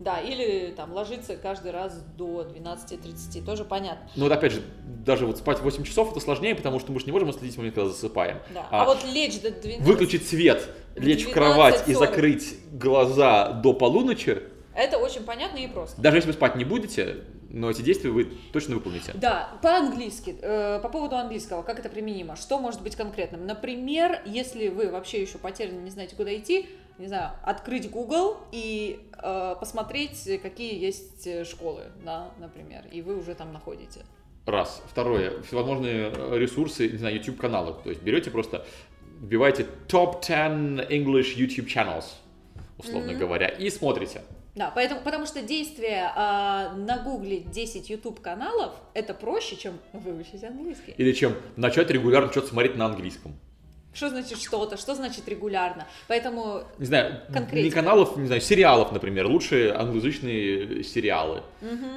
Да, 0.00 0.18
или 0.20 0.72
там 0.76 0.92
ложиться 0.92 1.36
каждый 1.36 1.70
раз 1.70 1.98
до 2.18 2.42
12.30, 2.42 3.44
тоже 3.44 3.64
понятно. 3.64 4.08
Но 4.16 4.24
вот 4.24 4.32
опять 4.32 4.52
же, 4.52 4.62
даже 5.04 5.24
вот 5.24 5.38
спать 5.38 5.60
8 5.60 5.84
часов 5.84 6.10
это 6.10 6.20
сложнее, 6.20 6.54
потому 6.54 6.78
что 6.80 6.92
мы 6.92 6.98
же 7.00 7.06
не 7.06 7.12
можем 7.12 7.30
отследить 7.30 7.56
момент, 7.56 7.74
когда 7.76 7.88
засыпаем. 7.90 8.38
Да. 8.52 8.66
А, 8.70 8.82
А 8.82 8.84
вот 8.86 9.04
лечь 9.04 9.40
до 9.40 9.50
12, 9.50 9.80
Выключить 9.86 10.26
свет, 10.28 10.68
лечь 10.96 11.24
в 11.24 11.28
12:40. 11.28 11.32
кровать 11.32 11.88
и 11.88 11.94
закрыть 11.94 12.56
глаза 12.72 13.52
до 13.52 13.72
полуночи, 13.72 14.42
это 14.74 14.98
очень 14.98 15.22
понятно 15.22 15.58
и 15.58 15.68
просто. 15.68 16.00
даже 16.02 16.16
если 16.18 16.26
вы 16.30 16.32
спать 16.34 16.56
не 16.56 16.64
будете, 16.64 17.18
но 17.54 17.70
эти 17.70 17.82
действия 17.82 18.10
вы 18.10 18.24
точно 18.52 18.74
выполните. 18.74 19.12
Да, 19.14 19.50
по-английски, 19.62 20.36
э, 20.42 20.80
по 20.82 20.88
поводу 20.88 21.16
английского, 21.16 21.62
как 21.62 21.78
это 21.78 21.88
применимо? 21.88 22.36
Что 22.36 22.58
может 22.58 22.82
быть 22.82 22.96
конкретным? 22.96 23.46
Например, 23.46 24.20
если 24.26 24.68
вы 24.68 24.90
вообще 24.90 25.22
еще 25.22 25.38
потеряны, 25.38 25.80
не 25.80 25.90
знаете, 25.90 26.16
куда 26.16 26.34
идти, 26.36 26.66
не 26.98 27.06
знаю, 27.06 27.30
открыть 27.42 27.90
Google 27.90 28.38
и 28.52 29.00
э, 29.22 29.56
посмотреть, 29.58 30.40
какие 30.42 30.78
есть 30.78 31.26
э, 31.26 31.44
школы, 31.44 31.84
да, 32.04 32.30
например, 32.38 32.84
и 32.90 33.02
вы 33.02 33.16
уже 33.16 33.34
там 33.34 33.52
находите. 33.52 34.00
Раз. 34.46 34.82
Второе. 34.90 35.40
Всевозможные 35.42 36.12
э, 36.14 36.38
ресурсы, 36.38 36.88
не 36.88 36.98
знаю, 36.98 37.16
YouTube 37.16 37.38
каналы. 37.38 37.74
То 37.82 37.90
есть 37.90 38.02
берете 38.02 38.30
просто, 38.30 38.66
вбиваете 39.20 39.66
top 39.88 40.20
10 40.20 40.90
English 40.90 41.34
YouTube 41.36 41.66
channels, 41.66 42.06
условно 42.78 43.14
говоря, 43.14 43.46
и 43.46 43.70
смотрите. 43.70 44.22
Да, 44.54 44.70
поэтому, 44.72 45.00
потому 45.00 45.26
что 45.26 45.42
действие 45.42 46.12
э, 46.14 46.76
нагуглить 46.76 47.50
10 47.50 47.90
YouTube 47.90 48.20
каналов 48.20 48.72
это 48.94 49.12
проще, 49.12 49.56
чем 49.56 49.74
выучить 49.92 50.44
английский. 50.44 50.94
Или 50.96 51.12
чем 51.12 51.34
начать 51.56 51.90
регулярно 51.90 52.30
что-то 52.30 52.48
смотреть 52.48 52.76
на 52.76 52.86
английском. 52.86 53.34
Что 53.92 54.10
значит 54.10 54.38
что-то? 54.38 54.76
Что 54.76 54.94
значит 54.94 55.28
регулярно? 55.28 55.86
Поэтому 56.08 56.62
Не 56.78 56.86
знаю, 56.86 57.22
не 57.28 57.34
Конкретика. 57.34 57.76
каналов, 57.76 58.16
не 58.16 58.26
знаю, 58.26 58.40
сериалов, 58.40 58.90
например, 58.90 59.26
лучшие 59.26 59.72
англоязычные 59.72 60.82
сериалы. 60.82 61.42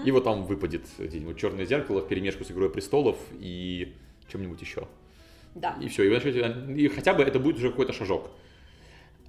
И 0.06 0.12
вот 0.12 0.24
там 0.24 0.46
выпадет 0.46 0.84
где-нибудь 1.00 1.40
«Черное 1.40 1.66
зеркало» 1.66 2.02
в 2.02 2.08
перемешку 2.08 2.44
с 2.44 2.52
«Игрой 2.52 2.70
престолов» 2.70 3.18
и 3.40 3.96
чем-нибудь 4.32 4.62
еще. 4.62 4.88
да. 5.56 5.76
И 5.82 5.88
все, 5.88 6.04
и, 6.04 6.84
и 6.84 6.88
хотя 6.88 7.14
бы 7.14 7.24
это 7.24 7.40
будет 7.40 7.58
уже 7.58 7.72
какой-то 7.72 7.94
шажок. 7.94 8.30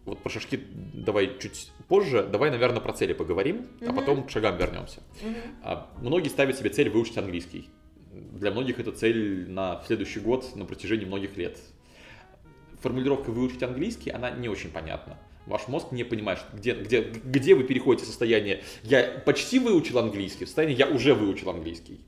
Вот 0.08 0.20
про 0.20 0.30
шажки 0.30 0.58
давай 0.94 1.38
чуть 1.38 1.70
позже, 1.86 2.26
давай, 2.26 2.50
наверное, 2.50 2.80
про 2.80 2.94
цели 2.94 3.12
поговорим, 3.12 3.66
а 3.86 3.92
потом 3.92 4.26
к 4.26 4.30
шагам 4.30 4.56
вернемся. 4.56 5.02
А, 5.62 5.90
Многие 6.00 6.28
ставят 6.28 6.56
себе 6.56 6.70
цель 6.70 6.88
выучить 6.88 7.18
английский. 7.18 7.68
Для 8.10 8.50
многих 8.50 8.80
это 8.80 8.90
цель 8.90 9.50
на 9.50 9.82
следующий 9.86 10.20
год, 10.20 10.56
на 10.56 10.64
протяжении 10.64 11.04
многих 11.04 11.36
лет. 11.36 11.58
Формулировка 12.80 13.30
выучить 13.30 13.62
английский, 13.62 14.10
она 14.10 14.30
не 14.30 14.48
очень 14.48 14.70
понятна. 14.70 15.18
Ваш 15.44 15.68
мозг 15.68 15.92
не 15.92 16.04
понимает, 16.04 16.40
где, 16.54 16.72
где, 16.72 17.02
где 17.02 17.54
вы 17.54 17.64
переходите 17.64 18.04
в 18.04 18.08
состояние 18.08 18.62
«я 18.84 19.22
почти 19.26 19.58
выучил 19.58 19.98
английский» 19.98 20.46
в 20.46 20.48
состояние 20.48 20.78
«я 20.78 20.86
уже 20.86 21.14
выучил 21.14 21.50
английский». 21.50 22.00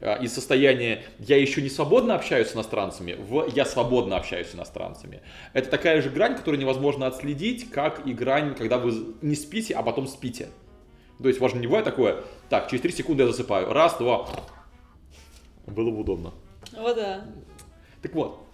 А, 0.00 0.14
Из 0.14 0.32
состояния 0.32 1.04
«я 1.18 1.36
еще 1.36 1.60
не 1.60 1.68
свободно 1.68 2.14
общаюсь 2.14 2.48
с 2.48 2.54
иностранцами» 2.54 3.12
в 3.18 3.48
«я 3.54 3.64
свободно 3.64 4.16
общаюсь 4.16 4.48
с 4.48 4.54
иностранцами». 4.54 5.20
Это 5.52 5.68
такая 5.68 6.00
же 6.00 6.10
грань, 6.10 6.36
которую 6.36 6.60
невозможно 6.60 7.06
отследить, 7.06 7.70
как 7.70 8.06
и 8.06 8.14
грань, 8.14 8.54
когда 8.54 8.78
вы 8.78 9.14
не 9.20 9.34
спите, 9.34 9.74
а 9.74 9.82
потом 9.82 10.06
спите. 10.06 10.48
То 11.22 11.28
есть 11.28 11.40
важно 11.40 11.58
не 11.60 11.66
бывает 11.66 11.84
такое, 11.84 12.24
так, 12.48 12.70
через 12.70 12.82
3 12.82 12.92
секунды 12.92 13.24
я 13.24 13.28
засыпаю, 13.28 13.72
раз, 13.72 13.98
два, 13.98 14.26
было 15.66 15.90
бы 15.90 16.00
удобно. 16.00 16.32
Вот 16.72 16.96
да. 16.96 17.26
Так 18.00 18.14
вот, 18.14 18.46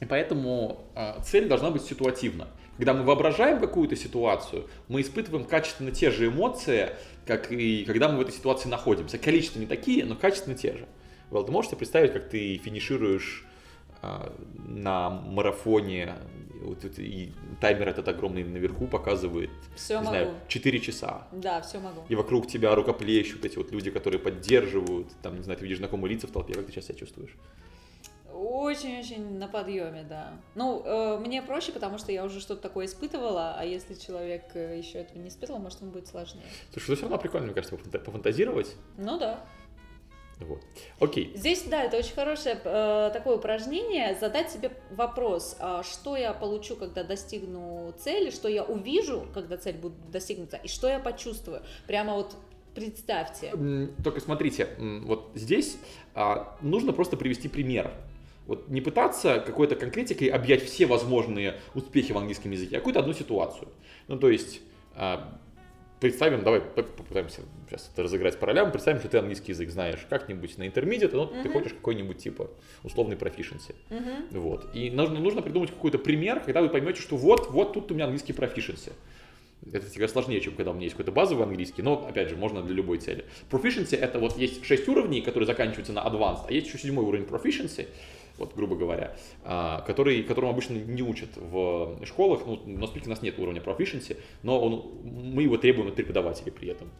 и 0.00 0.04
поэтому 0.04 0.80
а, 0.94 1.20
цель 1.20 1.48
должна 1.48 1.70
быть 1.70 1.82
ситуативна. 1.82 2.48
Когда 2.76 2.94
мы 2.94 3.02
воображаем 3.02 3.58
какую-то 3.58 3.96
ситуацию, 3.96 4.68
мы 4.86 5.00
испытываем 5.00 5.44
качественно 5.44 5.90
те 5.90 6.12
же 6.12 6.28
эмоции, 6.28 6.90
как 7.28 7.52
и 7.52 7.84
когда 7.84 8.08
мы 8.08 8.16
в 8.16 8.20
этой 8.22 8.32
ситуации 8.32 8.68
находимся. 8.70 9.18
Количество 9.18 9.60
не 9.60 9.66
такие, 9.66 10.04
но 10.06 10.16
качественно 10.16 10.56
те 10.56 10.72
же. 10.76 10.88
Вэл, 11.30 11.44
ты 11.44 11.52
можешь 11.52 11.68
себе 11.70 11.78
представить, 11.78 12.12
как 12.14 12.30
ты 12.30 12.56
финишируешь 12.56 13.44
а, 14.00 14.32
на 14.68 15.10
марафоне, 15.10 16.14
вот 16.62 16.84
это- 16.84 17.02
и 17.02 17.30
таймер 17.60 17.88
этот 17.88 18.06
огромный 18.06 18.44
наверху 18.44 18.86
показывает, 18.86 19.50
Все 19.74 19.94
не 19.94 20.04
могу. 20.04 20.08
знаю, 20.10 20.34
4 20.46 20.78
часа. 20.80 21.26
Да, 21.32 21.60
все 21.62 21.80
могу. 21.80 22.04
И 22.08 22.14
вокруг 22.14 22.46
тебя 22.46 22.72
рукоплещут 22.76 23.44
эти 23.44 23.56
вот 23.58 23.72
люди, 23.72 23.90
которые 23.90 24.20
поддерживают, 24.20 25.08
там, 25.20 25.36
не 25.36 25.42
знаю, 25.42 25.58
ты 25.58 25.64
видишь 25.64 25.78
знакомые 25.78 26.14
лица 26.14 26.28
в 26.28 26.30
толпе, 26.30 26.54
как 26.54 26.66
ты 26.66 26.72
сейчас 26.72 26.86
себя 26.86 26.94
чувствуешь? 26.98 27.34
Очень-очень 28.38 29.38
на 29.38 29.48
подъеме, 29.48 30.04
да. 30.08 30.32
Ну, 30.54 30.82
э, 30.84 31.18
мне 31.18 31.42
проще, 31.42 31.72
потому 31.72 31.98
что 31.98 32.12
я 32.12 32.24
уже 32.24 32.40
что-то 32.40 32.62
такое 32.62 32.86
испытывала, 32.86 33.56
а 33.58 33.64
если 33.64 33.94
человек 33.94 34.44
э, 34.54 34.78
еще 34.78 34.98
этого 34.98 35.18
не 35.18 35.28
испытывал, 35.28 35.60
может, 35.60 35.80
ему 35.80 35.90
будет 35.90 36.06
сложнее. 36.06 36.44
Слушай, 36.72 36.90
ну 36.90 36.94
все 36.94 37.02
равно 37.02 37.18
прикольно, 37.18 37.46
мне 37.46 37.54
кажется, 37.54 37.76
пофанта- 37.76 37.98
пофантазировать. 37.98 38.76
Ну 38.96 39.18
да. 39.18 39.40
Вот. 40.38 40.62
Окей. 41.00 41.32
Здесь, 41.34 41.64
да, 41.64 41.82
это 41.82 41.96
очень 41.96 42.14
хорошее 42.14 42.60
э, 42.62 43.10
такое 43.12 43.36
упражнение, 43.36 44.16
задать 44.20 44.52
себе 44.52 44.70
вопрос, 44.92 45.56
а 45.58 45.82
что 45.82 46.16
я 46.16 46.32
получу, 46.32 46.76
когда 46.76 47.02
достигну 47.02 47.92
цели, 47.98 48.30
что 48.30 48.48
я 48.48 48.62
увижу, 48.62 49.26
когда 49.34 49.56
цель 49.56 49.76
будет 49.76 50.10
достигнута, 50.12 50.56
и 50.58 50.68
что 50.68 50.86
я 50.88 51.00
почувствую. 51.00 51.62
Прямо 51.88 52.14
вот 52.14 52.36
представьте. 52.74 53.52
Только 54.04 54.20
смотрите, 54.20 54.68
вот 54.78 55.30
здесь 55.34 55.78
а, 56.14 56.56
нужно 56.60 56.92
просто 56.92 57.16
привести 57.16 57.48
пример. 57.48 57.92
Вот 58.48 58.70
не 58.70 58.80
пытаться 58.80 59.40
какой-то 59.40 59.76
конкретикой 59.76 60.28
объять 60.28 60.64
все 60.64 60.86
возможные 60.86 61.60
успехи 61.74 62.12
в 62.12 62.18
английском 62.18 62.50
языке, 62.50 62.76
а 62.76 62.78
какую-то 62.80 63.00
одну 63.00 63.12
ситуацию. 63.12 63.68
Ну, 64.08 64.18
то 64.18 64.30
есть, 64.30 64.62
а, 64.94 65.38
представим, 66.00 66.42
давай 66.42 66.62
по- 66.62 66.82
попытаемся 66.82 67.42
сейчас 67.68 67.90
это 67.92 68.02
разыграть 68.04 68.38
по 68.38 68.46
ролям, 68.46 68.72
представим, 68.72 69.00
что 69.00 69.10
ты 69.10 69.18
английский 69.18 69.52
язык 69.52 69.68
знаешь 69.68 69.98
как-нибудь 70.08 70.56
на 70.56 70.66
интермедиат, 70.66 71.12
но 71.12 71.26
ты 71.26 71.50
хочешь 71.50 71.74
какой-нибудь 71.74 72.16
типа 72.16 72.50
условный 72.84 73.16
proficiency. 73.16 73.74
Вот. 74.30 74.74
И 74.74 74.90
нужно, 74.90 75.20
нужно 75.20 75.42
придумать 75.42 75.70
какой-то 75.70 75.98
пример, 75.98 76.40
когда 76.40 76.62
вы 76.62 76.70
поймете, 76.70 77.02
что 77.02 77.16
вот, 77.18 77.50
вот 77.50 77.74
тут 77.74 77.90
у 77.92 77.94
меня 77.94 78.04
английский 78.04 78.32
proficiency. 78.32 78.92
Это 79.70 79.86
всегда 79.90 80.08
сложнее, 80.08 80.40
чем 80.40 80.54
когда 80.54 80.70
у 80.70 80.74
меня 80.74 80.84
есть 80.84 80.94
какой-то 80.94 81.12
базовый 81.12 81.44
английский, 81.44 81.82
но, 81.82 82.06
опять 82.08 82.30
же, 82.30 82.36
можно 82.36 82.62
для 82.62 82.74
любой 82.74 82.98
цели. 82.98 83.24
Proficiency— 83.50 83.96
это 84.00 84.18
вот 84.20 84.38
есть 84.38 84.64
6 84.64 84.88
уровней, 84.88 85.20
которые 85.20 85.46
заканчиваются 85.46 85.92
на 85.92 85.98
advanced, 85.98 86.44
а 86.48 86.52
есть 86.52 86.68
еще 86.68 86.78
седьмой 86.78 87.04
уровень 87.04 87.24
proficiency, 87.24 87.88
вот, 88.38 88.54
грубо 88.54 88.76
говоря, 88.76 89.14
а, 89.44 89.80
который, 89.82 90.22
которому 90.22 90.52
обычно 90.52 90.74
не 90.74 91.02
учат 91.02 91.30
в 91.36 91.98
школах, 92.04 92.42
ну, 92.46 92.60
на 92.66 92.86
спике 92.86 93.06
у 93.06 93.10
нас 93.10 93.22
нет 93.22 93.38
уровня 93.38 93.60
proficiency, 93.60 94.16
но 94.42 94.60
он, 94.60 94.84
мы 95.04 95.42
его 95.42 95.56
требуем 95.56 95.88
от 95.88 95.96
преподавателей 95.96 96.52
при 96.52 96.68
этом. 96.68 96.90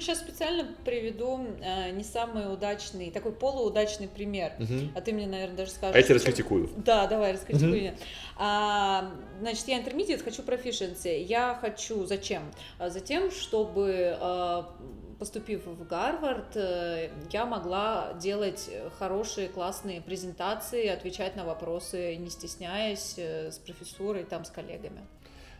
Сейчас 0.00 0.18
специально 0.18 0.66
приведу 0.84 1.40
э, 1.62 1.90
не 1.92 2.04
самый 2.04 2.52
удачный, 2.52 3.10
такой 3.10 3.32
полуудачный 3.32 4.08
пример. 4.08 4.52
Мгм. 4.58 4.90
А 4.94 5.00
ты 5.00 5.12
мне, 5.12 5.26
наверное, 5.26 5.56
даже 5.56 5.70
скажешь. 5.70 5.94
А 5.94 5.98
я 5.98 6.02
тебя 6.02 6.18
что- 6.18 6.28
раскритикую. 6.28 6.70
Да, 6.76 7.06
давай, 7.06 7.32
раскритикуй 7.32 7.80
меня. 7.80 7.94
А, 8.36 9.10
значит, 9.40 9.68
я 9.68 9.78
интермедиат, 9.78 10.22
хочу 10.22 10.42
proficiency. 10.42 11.22
Я 11.22 11.56
хочу 11.60 12.04
зачем? 12.06 12.42
А, 12.78 12.90
Затем, 12.90 13.30
чтобы 13.30 14.16
а, 14.20 14.74
поступив 15.18 15.66
в 15.66 15.86
Гарвард, 15.86 16.56
э, 16.56 17.10
я 17.30 17.46
могла 17.46 18.14
делать 18.14 18.70
хорошие, 18.98 19.48
классные 19.48 20.00
презентации, 20.00 20.86
отвечать 20.86 21.36
на 21.36 21.44
вопросы, 21.44 22.16
не 22.16 22.30
стесняясь, 22.30 23.14
э, 23.18 23.50
с 23.50 23.58
профессурой, 23.58 24.24
там, 24.24 24.44
с 24.44 24.50
коллегами. 24.50 25.00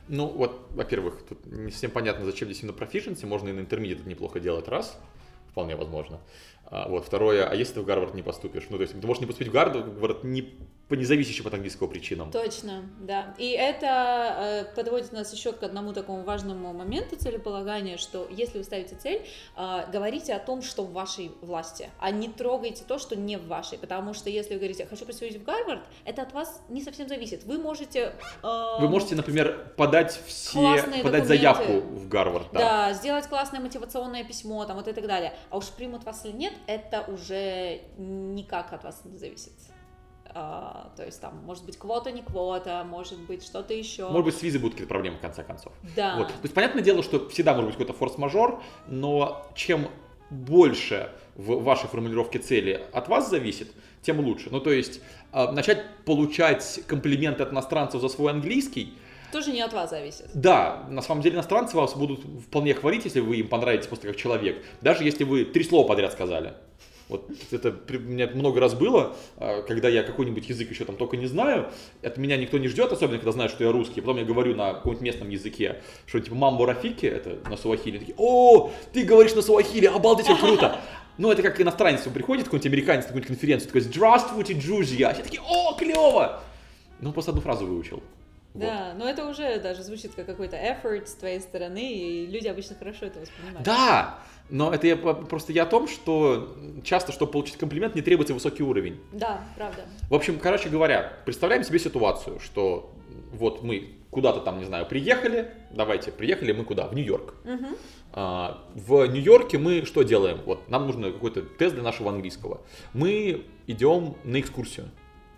Ну, 0.09 0.27
вот, 0.27 0.69
во-первых, 0.71 1.23
тут 1.29 1.45
не 1.47 1.71
совсем 1.71 1.91
понятно, 1.91 2.25
зачем 2.25 2.49
здесь 2.49 2.63
именно 2.63 2.75
proficiency, 2.75 3.27
можно 3.27 3.49
и 3.49 3.53
на 3.53 3.61
интермедиат 3.61 4.07
неплохо 4.07 4.41
делать, 4.41 4.69
раз, 4.69 4.99
вполне 5.51 5.77
возможно. 5.77 6.21
А, 6.65 6.89
вот, 6.89 7.05
второе, 7.05 7.47
а 7.47 7.55
если 7.55 7.75
ты 7.75 7.81
в 7.81 7.85
Гарвард 7.85 8.15
не 8.15 8.23
поступишь? 8.23 8.67
Ну, 8.71 8.77
то 8.77 8.83
есть 8.83 8.99
ты 8.99 9.07
можешь 9.07 9.21
не 9.21 9.27
поступить 9.27 9.49
в 9.49 9.53
Гарвард 9.53 10.25
не 10.25 10.57
по 10.89 10.95
независящим 10.95 11.47
от 11.47 11.55
английского 11.55 11.87
причинам. 11.87 12.31
Точно, 12.31 12.89
да. 13.01 13.35
И 13.37 13.51
это 13.51 14.65
э, 14.67 14.75
подводит 14.75 15.13
нас 15.13 15.33
еще 15.35 15.53
к 15.53 15.63
одному 15.63 15.93
такому 15.93 16.23
важному 16.25 16.73
моменту 16.73 17.17
целеполагания, 17.17 17.99
что 17.99 18.27
если 18.31 18.59
вы 18.59 18.65
ставите 18.65 18.97
цель, 18.97 19.27
э, 19.57 19.85
говорите 19.93 20.33
о 20.35 20.39
том, 20.39 20.63
что 20.63 20.85
в 20.85 20.93
вашей 20.93 21.31
власти, 21.43 21.91
а 21.99 22.11
не 22.11 22.29
трогайте 22.29 22.85
то, 22.89 22.99
что 22.99 23.17
не 23.17 23.37
в 23.37 23.47
вашей. 23.49 23.77
Потому 23.77 24.15
что 24.15 24.31
если 24.31 24.55
вы 24.55 24.61
говорите, 24.61 24.87
хочу 24.87 25.05
поступить 25.05 25.37
в 25.37 25.45
Гарвард, 25.45 25.83
это 26.07 26.23
от 26.23 26.33
вас 26.33 26.63
не 26.71 26.83
совсем 26.83 27.07
зависит. 27.07 27.45
Вы 27.45 27.59
можете... 27.59 28.15
э, 28.43 28.77
Вы 28.81 28.89
можете, 28.89 29.15
например, 29.15 29.75
подать 29.77 30.19
все, 30.27 30.61
подать 30.61 30.87
документы. 31.03 31.27
заявку 31.27 31.73
в 31.81 32.09
Гарвард, 32.09 32.47
да. 32.53 32.59
Да, 32.59 32.93
сделать 32.95 33.27
классное 33.27 33.61
мотивационное 33.61 34.25
письмо, 34.25 34.65
там 34.65 34.77
вот 34.77 34.89
и 34.89 34.93
так 34.95 35.07
далее. 35.07 35.35
А 35.51 35.59
уж 35.59 35.67
примут 35.67 36.05
вас 36.05 36.25
или 36.25 36.33
нет, 36.33 36.55
это 36.67 37.03
уже 37.09 37.83
никак 37.99 38.73
от 38.73 38.85
вас 38.85 39.03
не 39.05 39.19
зависит. 39.19 39.53
А, 40.35 40.93
то 40.97 41.05
есть 41.05 41.21
там, 41.21 41.37
может 41.45 41.65
быть, 41.65 41.77
квота, 41.79 42.11
не 42.11 42.23
квота, 42.23 42.85
может 42.85 43.19
быть, 43.21 43.45
что-то 43.45 43.75
еще. 43.75 44.09
Может 44.09 44.25
быть, 44.27 44.37
с 44.37 44.43
визой 44.43 44.61
будут 44.61 44.75
какие-то 44.75 44.93
проблемы 44.93 45.17
в 45.17 45.21
конце 45.21 45.43
концов. 45.43 45.73
Да. 45.97 46.17
Вот. 46.17 46.29
То 46.29 46.35
есть, 46.43 46.55
понятное 46.55 46.83
дело, 46.83 47.03
что 47.03 47.29
всегда 47.29 47.55
может 47.55 47.67
быть 47.67 47.77
какой-то 47.79 47.93
форс-мажор, 47.99 48.63
но 48.87 49.47
чем 49.55 49.89
больше 50.31 51.11
в 51.37 51.63
вашей 51.63 51.89
формулировке 51.89 52.39
цели 52.39 52.87
от 52.93 53.09
вас 53.09 53.31
зависит, 53.31 53.69
тем 54.03 54.21
лучше. 54.21 54.49
Ну, 54.51 54.61
то 54.61 54.71
есть, 54.71 55.01
э, 55.33 55.51
начать 55.51 55.85
получать 56.05 56.81
комплименты 56.87 57.43
от 57.43 57.53
иностранцев 57.53 58.01
за 58.01 58.09
свой 58.09 58.33
английский, 58.33 58.93
Тоже 59.33 59.53
не 59.53 59.61
от 59.63 59.73
вас 59.73 59.91
зависит. 59.91 60.29
да, 60.35 60.87
на 60.91 61.03
самом 61.03 61.23
деле 61.23 61.37
иностранцы 61.37 61.77
вас 61.77 61.95
будут 61.95 62.21
вполне 62.47 62.75
хвалить, 62.75 63.05
если 63.05 63.21
вы 63.21 63.37
им 63.37 63.49
понравитесь 63.49 63.87
просто 63.87 64.07
как 64.09 64.17
человек, 64.17 64.65
даже 64.81 65.05
если 65.05 65.25
вы 65.25 65.45
три 65.45 65.65
слова 65.65 65.87
подряд 65.87 66.13
сказали. 66.13 66.55
Вот 67.09 67.31
это 67.51 67.71
при- 67.73 67.97
у 67.97 68.01
меня 68.01 68.29
много 68.35 68.61
раз 68.61 68.75
было, 68.75 69.17
а, 69.37 69.63
когда 69.63 69.89
я 69.89 70.03
какой-нибудь 70.03 70.49
язык 70.49 70.71
еще 70.71 70.85
там 70.85 70.97
только 70.97 71.17
не 71.17 71.27
знаю, 71.27 71.69
от 72.03 72.19
меня 72.19 72.37
никто 72.37 72.59
не 72.59 72.69
ждет, 72.69 72.93
особенно 72.93 73.17
когда 73.19 73.33
знают, 73.33 73.51
что 73.53 73.65
я 73.65 73.73
русский, 73.73 74.01
потом 74.01 74.19
я 74.19 74.25
говорю 74.25 74.55
на 74.55 74.75
каком-нибудь 74.75 75.03
местном 75.03 75.31
языке, 75.31 75.81
что 76.07 76.21
типа 76.21 76.37
мамбо 76.37 76.67
рафики, 76.67 77.07
это 77.07 77.39
на 77.49 77.57
суахили, 77.57 77.99
такие, 77.99 78.15
о, 78.19 78.71
ты 78.93 79.05
говоришь 79.05 79.35
на 79.35 79.43
суахили, 79.43 79.87
обалдеть, 79.87 80.27
как 80.27 80.39
круто. 80.41 80.81
Ну, 81.17 81.33
это 81.33 81.43
как 81.43 81.61
иностранец 81.61 82.03
приходит, 82.03 82.45
какой-нибудь 82.45 82.67
американец 82.67 83.03
на 83.05 83.09
какую-нибудь 83.09 83.29
конференцию, 83.29 83.69
такой, 83.69 83.81
здравствуйте, 83.81 84.55
друзья, 84.55 85.13
все 85.15 85.23
такие, 85.23 85.41
о, 85.43 85.75
клево. 85.77 86.41
Ну, 87.01 87.13
просто 87.13 87.31
одну 87.33 87.41
фразу 87.41 87.67
выучил. 87.67 88.03
Вот. 88.59 88.67
Да, 88.67 88.95
но 88.99 89.09
это 89.09 89.25
уже 89.27 89.61
даже 89.61 89.83
звучит 89.85 90.13
как 90.15 90.27
какой-то 90.27 90.57
effort 90.57 91.07
с 91.07 91.15
твоей 91.15 91.41
стороны, 91.41 91.93
и 91.93 92.27
люди 92.27 92.49
обычно 92.49 92.75
хорошо 92.77 93.07
это 93.07 93.21
воспринимают. 93.21 93.63
Да, 93.63 94.19
но 94.51 94.73
это 94.73 94.87
я 94.87 94.97
просто 94.97 95.53
я 95.53 95.63
о 95.63 95.67
том, 95.67 95.87
что 95.87 96.57
часто, 96.83 97.13
чтобы 97.13 97.31
получить 97.31 97.57
комплимент, 97.57 97.95
не 97.95 98.03
требуется 98.03 98.35
высокий 98.35 98.65
уровень. 98.65 99.01
Да, 99.13 99.45
правда. 99.57 99.83
В 100.11 100.15
общем, 100.15 100.39
короче 100.39 100.69
говоря, 100.69 101.13
представляем 101.25 101.63
себе 101.63 101.79
ситуацию, 101.79 102.41
что 102.41 102.93
вот 103.33 103.63
мы 103.63 103.95
куда-то 104.11 104.41
там, 104.41 104.59
не 104.59 104.65
знаю, 104.65 104.87
приехали, 104.87 105.53
давайте, 105.71 106.11
приехали 106.11 106.53
мы 106.53 106.65
куда? 106.65 106.89
В 106.89 106.95
Нью-Йорк. 106.95 107.35
Мгм. 107.45 107.77
А, 108.13 108.65
В 108.75 109.07
Нью-Йорке 109.07 109.59
мы 109.59 109.85
что 109.85 110.03
делаем? 110.03 110.41
Вот 110.47 110.69
нам 110.69 110.87
нужно 110.87 111.13
какой-то 111.13 111.43
тест 111.43 111.75
для 111.75 111.85
нашего 111.85 112.11
английского. 112.11 112.61
Мы 112.93 113.45
идем 113.67 114.17
на 114.25 114.41
экскурсию, 114.41 114.91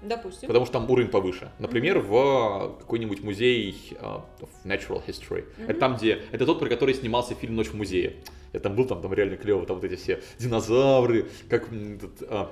Допустим. 0.03 0.47
потому 0.47 0.65
что 0.65 0.75
там 0.75 0.91
уровень 0.91 1.09
повыше. 1.09 1.51
Например, 1.59 1.99
в 1.99 2.77
какой-нибудь 2.81 3.23
музей 3.23 3.97
а, 4.01 4.25
of 4.41 4.49
Natural 4.65 5.03
History. 5.07 5.45
Это 5.67 5.79
там, 5.79 5.97
где... 5.97 6.23
Это 6.33 6.47
тот, 6.47 6.59
про 6.59 6.69
который 6.69 6.95
снимался 6.95 7.35
фильм 7.35 7.57
«Ночь 7.57 7.69
в 7.69 7.75
музее». 7.75 8.17
Я 8.53 8.61
там 8.61 8.75
был, 8.75 8.85
там, 8.87 9.01
там 9.01 9.13
реально 9.13 9.37
клево, 9.37 9.65
там 9.67 9.77
вот 9.77 9.85
эти 9.85 9.97
все 9.97 10.21
динозавры, 10.39 11.29
как 11.49 11.73
этот, 11.73 12.23
а, 12.29 12.51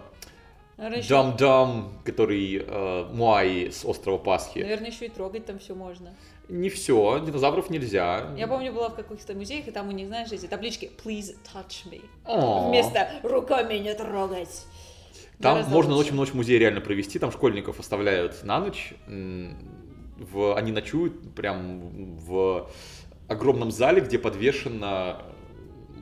Наверное, 0.79 1.01
еще, 1.01 1.09
Дам-дам, 1.09 2.01
который 2.05 2.65
э, 2.65 3.05
Муай 3.13 3.73
с 3.73 3.85
острова 3.85 4.17
Пасхи. 4.17 4.61
наверное, 4.61 4.91
еще 4.91 5.07
и 5.07 5.09
трогать 5.09 5.45
там 5.45 5.59
все 5.59 5.75
можно. 5.75 6.15
Не 6.49 6.71
все, 6.71 7.19
динозавров 7.19 7.69
нельзя. 7.69 8.33
Я 8.37 8.47
помню, 8.47 8.73
была 8.73 8.89
в 8.89 8.95
каких-то 8.95 9.35
музеях, 9.35 9.67
и 9.67 9.71
там 9.73 9.89
у 9.89 9.91
них, 9.91 10.07
знаешь, 10.07 10.31
эти 10.31 10.47
таблички 10.47 10.93
«Please 11.05 11.37
touch 11.53 11.91
me». 11.91 12.03
О. 12.25 12.69
Вместо 12.69 13.11
«руками 13.25 13.75
не 13.75 13.93
трогать». 13.95 14.67
Там 15.41 15.55
Гораздо 15.55 15.73
можно 15.75 15.95
лучше. 15.95 16.09
ночь 16.09 16.13
в 16.13 16.17
ночь 16.31 16.35
музей 16.35 16.59
реально 16.59 16.81
провести, 16.81 17.19
там 17.19 17.31
школьников 17.31 17.79
оставляют 17.81 18.43
на 18.43 18.59
ночь. 18.61 18.93
В, 19.07 20.57
они 20.57 20.73
ночуют 20.73 21.35
прям 21.35 22.17
в 22.17 22.69
огромном 23.29 23.71
зале, 23.71 24.01
где 24.01 24.19
подвешена 24.19 25.23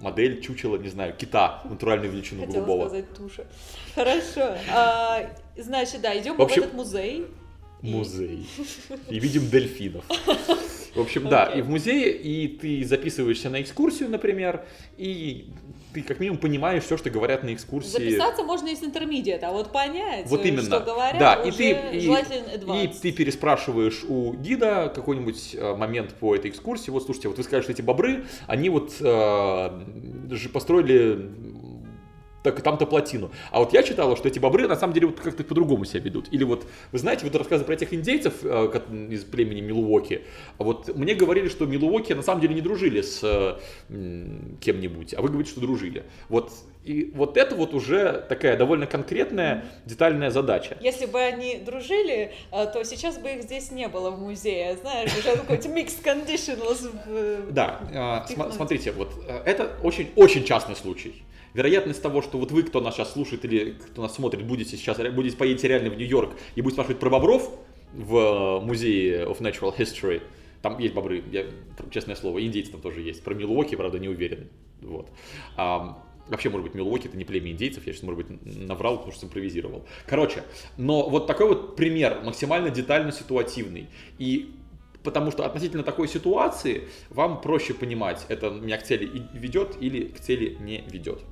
модель 0.01 0.41
чучела, 0.41 0.77
не 0.77 0.89
знаю, 0.89 1.15
кита, 1.15 1.61
натуральную 1.65 2.11
величину 2.13 2.47
Хотела 2.47 2.65
голубого. 2.65 2.89
сказать 2.89 3.13
туша. 3.15 3.47
Хорошо. 3.95 4.57
А, 4.73 5.31
значит, 5.57 6.01
да, 6.01 6.19
идем 6.19 6.37
В 6.37 6.41
общем- 6.43 6.63
в 6.63 6.65
этот 6.67 6.77
музей. 6.77 7.27
И- 7.83 7.91
Музей. 7.95 8.49
И 9.11 9.19
видим 9.21 9.51
дельфинов. 9.51 10.05
В 10.97 11.01
общем, 11.01 11.29
да, 11.29 11.45
Окей. 11.45 11.59
и 11.59 11.63
в 11.63 11.69
музее, 11.69 12.13
и 12.13 12.49
ты 12.49 12.85
записываешься 12.85 13.51
на 13.51 13.61
экскурсию, 13.61 14.09
например, 14.09 14.65
и 14.97 15.51
ты 15.97 16.03
как 16.03 16.21
минимум 16.21 16.39
понимаешь 16.39 16.85
все, 16.85 16.97
что 16.97 17.09
говорят 17.09 17.43
на 17.43 17.55
экскурсии. 17.55 17.91
Записаться 17.91 18.43
можно 18.43 18.69
из 18.69 18.83
интермедиат, 18.83 19.43
а 19.45 19.51
вот 19.51 19.73
понять, 19.73 20.27
Вот 20.27 20.45
э, 20.45 20.49
именно. 20.49 20.63
что 20.63 20.81
говорят, 20.81 21.19
да, 21.19 21.35
и 21.35 21.51
ты, 21.51 21.71
и, 21.71 22.85
и 22.85 22.89
ты 22.89 23.13
переспрашиваешь 23.13 24.05
у 24.07 24.35
гида 24.35 24.93
какой-нибудь 24.95 25.55
э, 25.55 25.75
момент 25.75 26.13
по 26.15 26.35
этой 26.35 26.51
экскурсии. 26.51 26.91
Вот 26.91 27.05
слушайте, 27.05 27.29
вот 27.29 27.39
вы 27.39 27.45
скажете, 27.45 27.73
эти 27.73 27.83
бобры, 27.83 28.27
они 28.47 28.69
вот 28.69 28.93
э, 29.01 29.71
же 30.31 30.49
построили 30.51 31.31
так, 32.47 32.63
там-то 32.63 32.87
плотину. 32.87 33.31
А 33.51 33.59
вот 33.59 33.73
я 33.73 33.83
читала, 33.83 34.17
что 34.17 34.29
эти 34.29 34.39
бобры 34.39 34.69
на 34.69 34.77
самом 34.77 34.95
деле 34.95 35.09
вот 35.09 35.21
как-то 35.21 35.43
по-другому 35.43 35.85
себя 35.85 36.01
ведут. 36.01 36.29
Или 36.31 36.45
вот, 36.45 36.67
вы 36.93 36.99
знаете, 36.99 37.25
вот 37.25 37.35
рассказы 37.35 37.65
про 37.65 37.75
этих 37.75 37.93
индейцев 37.93 38.35
э, 38.43 38.81
из 39.11 39.25
племени 39.25 39.61
Милуоки. 39.61 40.23
Вот 40.59 40.95
мне 40.97 41.15
говорили, 41.15 41.49
что 41.49 41.67
Милуоки 41.67 42.13
на 42.13 42.23
самом 42.23 42.41
деле 42.41 42.55
не 42.55 42.61
дружили 42.61 43.03
с 43.03 43.21
э, 43.23 43.57
кем-нибудь, 44.61 45.15
а 45.15 45.23
вы 45.23 45.29
говорите, 45.29 45.51
что 45.51 45.61
дружили. 45.61 46.05
Вот, 46.29 46.53
и 46.85 47.11
вот 47.15 47.37
это 47.37 47.57
вот 47.57 47.75
уже 47.75 48.25
такая 48.29 48.57
довольно 48.57 48.87
конкретная, 48.87 49.65
детальная 49.85 50.31
задача. 50.31 50.77
Если 50.81 51.07
бы 51.07 51.21
они 51.21 51.57
дружили, 51.57 52.33
э, 52.53 52.67
то 52.67 52.85
сейчас 52.85 53.19
бы 53.19 53.31
их 53.31 53.43
здесь 53.43 53.73
не 53.73 53.89
было 53.89 54.11
в 54.11 54.21
музее, 54.21 54.77
знаешь, 54.77 55.11
уже 55.19 55.37
какой-то 55.37 55.69
mixed 55.69 56.05
conditionals. 56.05 57.51
Да, 57.51 58.25
смотрите, 58.53 58.93
вот 58.93 59.11
это 59.45 59.73
очень-очень 59.83 60.45
частный 60.45 60.77
случай. 60.77 61.26
Вероятность 61.57 62.03
того, 62.03 62.21
что 62.21 62.37
вот 62.37 62.53
вы, 62.53 62.65
кто 62.65 62.83
нас 62.83 62.97
сейчас 62.97 63.15
слушает 63.15 63.43
или 63.47 63.71
кто 63.71 64.03
нас 64.03 64.15
смотрит, 64.15 64.45
будете 64.45 64.77
сейчас, 64.77 64.99
будете 64.99 65.39
поедете 65.39 65.69
реально 65.69 65.89
в 65.89 65.97
Нью-Йорк 65.97 66.33
и 66.55 66.61
будете 66.61 66.75
спрашивать 66.75 67.01
про 67.01 67.09
бобров 67.09 67.51
в 67.95 68.15
э, 68.15 68.61
музее 68.61 69.25
of 69.25 69.41
Natural 69.41 69.75
History, 69.75 70.21
там 70.61 70.79
есть 70.79 70.93
бобры, 70.93 71.25
я, 71.33 71.47
честное 71.91 72.15
слово, 72.15 72.45
индейцы 72.45 72.73
там 72.73 72.83
тоже 72.83 73.01
есть. 73.01 73.25
Про 73.25 73.33
Милуоки, 73.33 73.75
правда, 73.75 73.99
не 73.99 74.09
уверен. 74.09 74.51
Вот. 74.83 75.09
Ам, 75.57 76.05
вообще, 76.29 76.51
может 76.51 76.67
быть, 76.67 76.75
Милуоки 76.75 77.07
это 77.07 77.17
не 77.17 77.25
племя 77.25 77.51
индейцев, 77.53 77.87
я 77.87 77.95
сейчас, 77.95 78.03
может 78.03 78.27
быть, 78.27 78.45
наврал, 78.45 78.99
потому 78.99 79.15
что 79.15 79.25
импровизировал. 79.25 79.87
Короче, 80.07 80.43
но 80.77 81.09
вот 81.09 81.27
такой 81.27 81.49
вот 81.49 81.75
пример, 81.75 82.21
максимально 82.23 82.69
детально 82.69 83.13
ситуативный. 83.13 83.87
И 84.19 84.55
потому 85.03 85.31
что 85.31 85.47
относительно 85.47 85.85
такой 85.85 86.07
ситуации 86.07 86.89
вам 87.09 87.41
проще 87.41 87.73
понимать, 87.73 88.27
это 88.29 88.51
меня 88.51 88.77
к 88.77 88.83
цели 88.83 89.23
ведет 89.33 89.77
или 89.81 90.09
к 90.09 90.21
цели 90.21 90.59
не 90.61 90.85
ведет. 90.91 91.23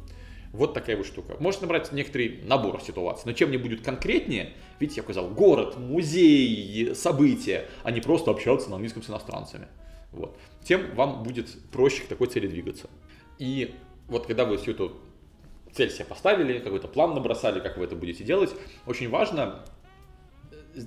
Вот 0.55 0.73
такая 0.73 0.97
вот 0.97 1.05
штука. 1.05 1.35
Можете 1.41 1.65
набрать 1.65 1.91
некоторый 1.91 2.41
набор 2.45 2.81
ситуаций, 2.81 3.25
но 3.27 3.33
чем 3.33 3.49
мне 3.49 3.59
будет 3.59 3.85
конкретнее, 3.85 4.53
видите, 4.79 5.01
я 5.01 5.03
сказал, 5.03 5.29
город, 5.29 5.77
музей, 5.77 6.95
события, 6.95 7.67
а 7.83 7.91
не 7.91 8.01
просто 8.01 8.31
общаться 8.31 8.71
на 8.71 8.77
английском 8.77 9.03
с 9.03 9.11
иностранцами. 9.11 9.67
Вот. 10.13 10.39
Тем 10.63 10.95
вам 10.95 11.25
будет 11.25 11.49
проще 11.73 12.03
к 12.05 12.07
такой 12.07 12.29
цели 12.29 12.47
двигаться. 12.47 12.89
И 13.41 13.75
вот 14.07 14.29
когда 14.29 14.45
вы 14.45 14.59
всю 14.59 14.71
эту 14.71 14.97
цель 15.73 15.91
себе 15.91 16.05
поставили, 16.05 16.61
какой-то 16.61 16.87
план 16.87 17.15
набросали, 17.15 17.59
как 17.59 17.77
вы 17.77 17.87
это 17.87 17.97
будете 17.97 18.23
делать, 18.23 18.55
очень 18.87 19.11
важно 19.11 19.65
э, 20.53 20.83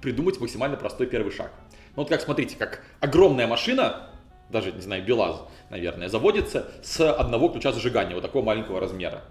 придумать 0.00 0.40
максимально 0.40 0.78
простой 0.78 1.06
первый 1.06 1.30
шаг. 1.30 1.52
Ну 1.94 2.04
вот 2.04 2.08
как, 2.08 2.22
смотрите, 2.22 2.56
как 2.56 2.82
огромная 3.00 3.46
машина, 3.46 4.09
даже, 4.50 4.72
не 4.72 4.80
знаю, 4.80 5.04
БелАЗ, 5.04 5.42
наверное, 5.70 6.08
заводится 6.08 6.68
с 6.82 7.12
одного 7.12 7.48
ключа 7.48 7.72
зажигания, 7.72 8.14
вот 8.14 8.22
такого 8.22 8.44
маленького 8.44 8.80
размера. 8.80 9.22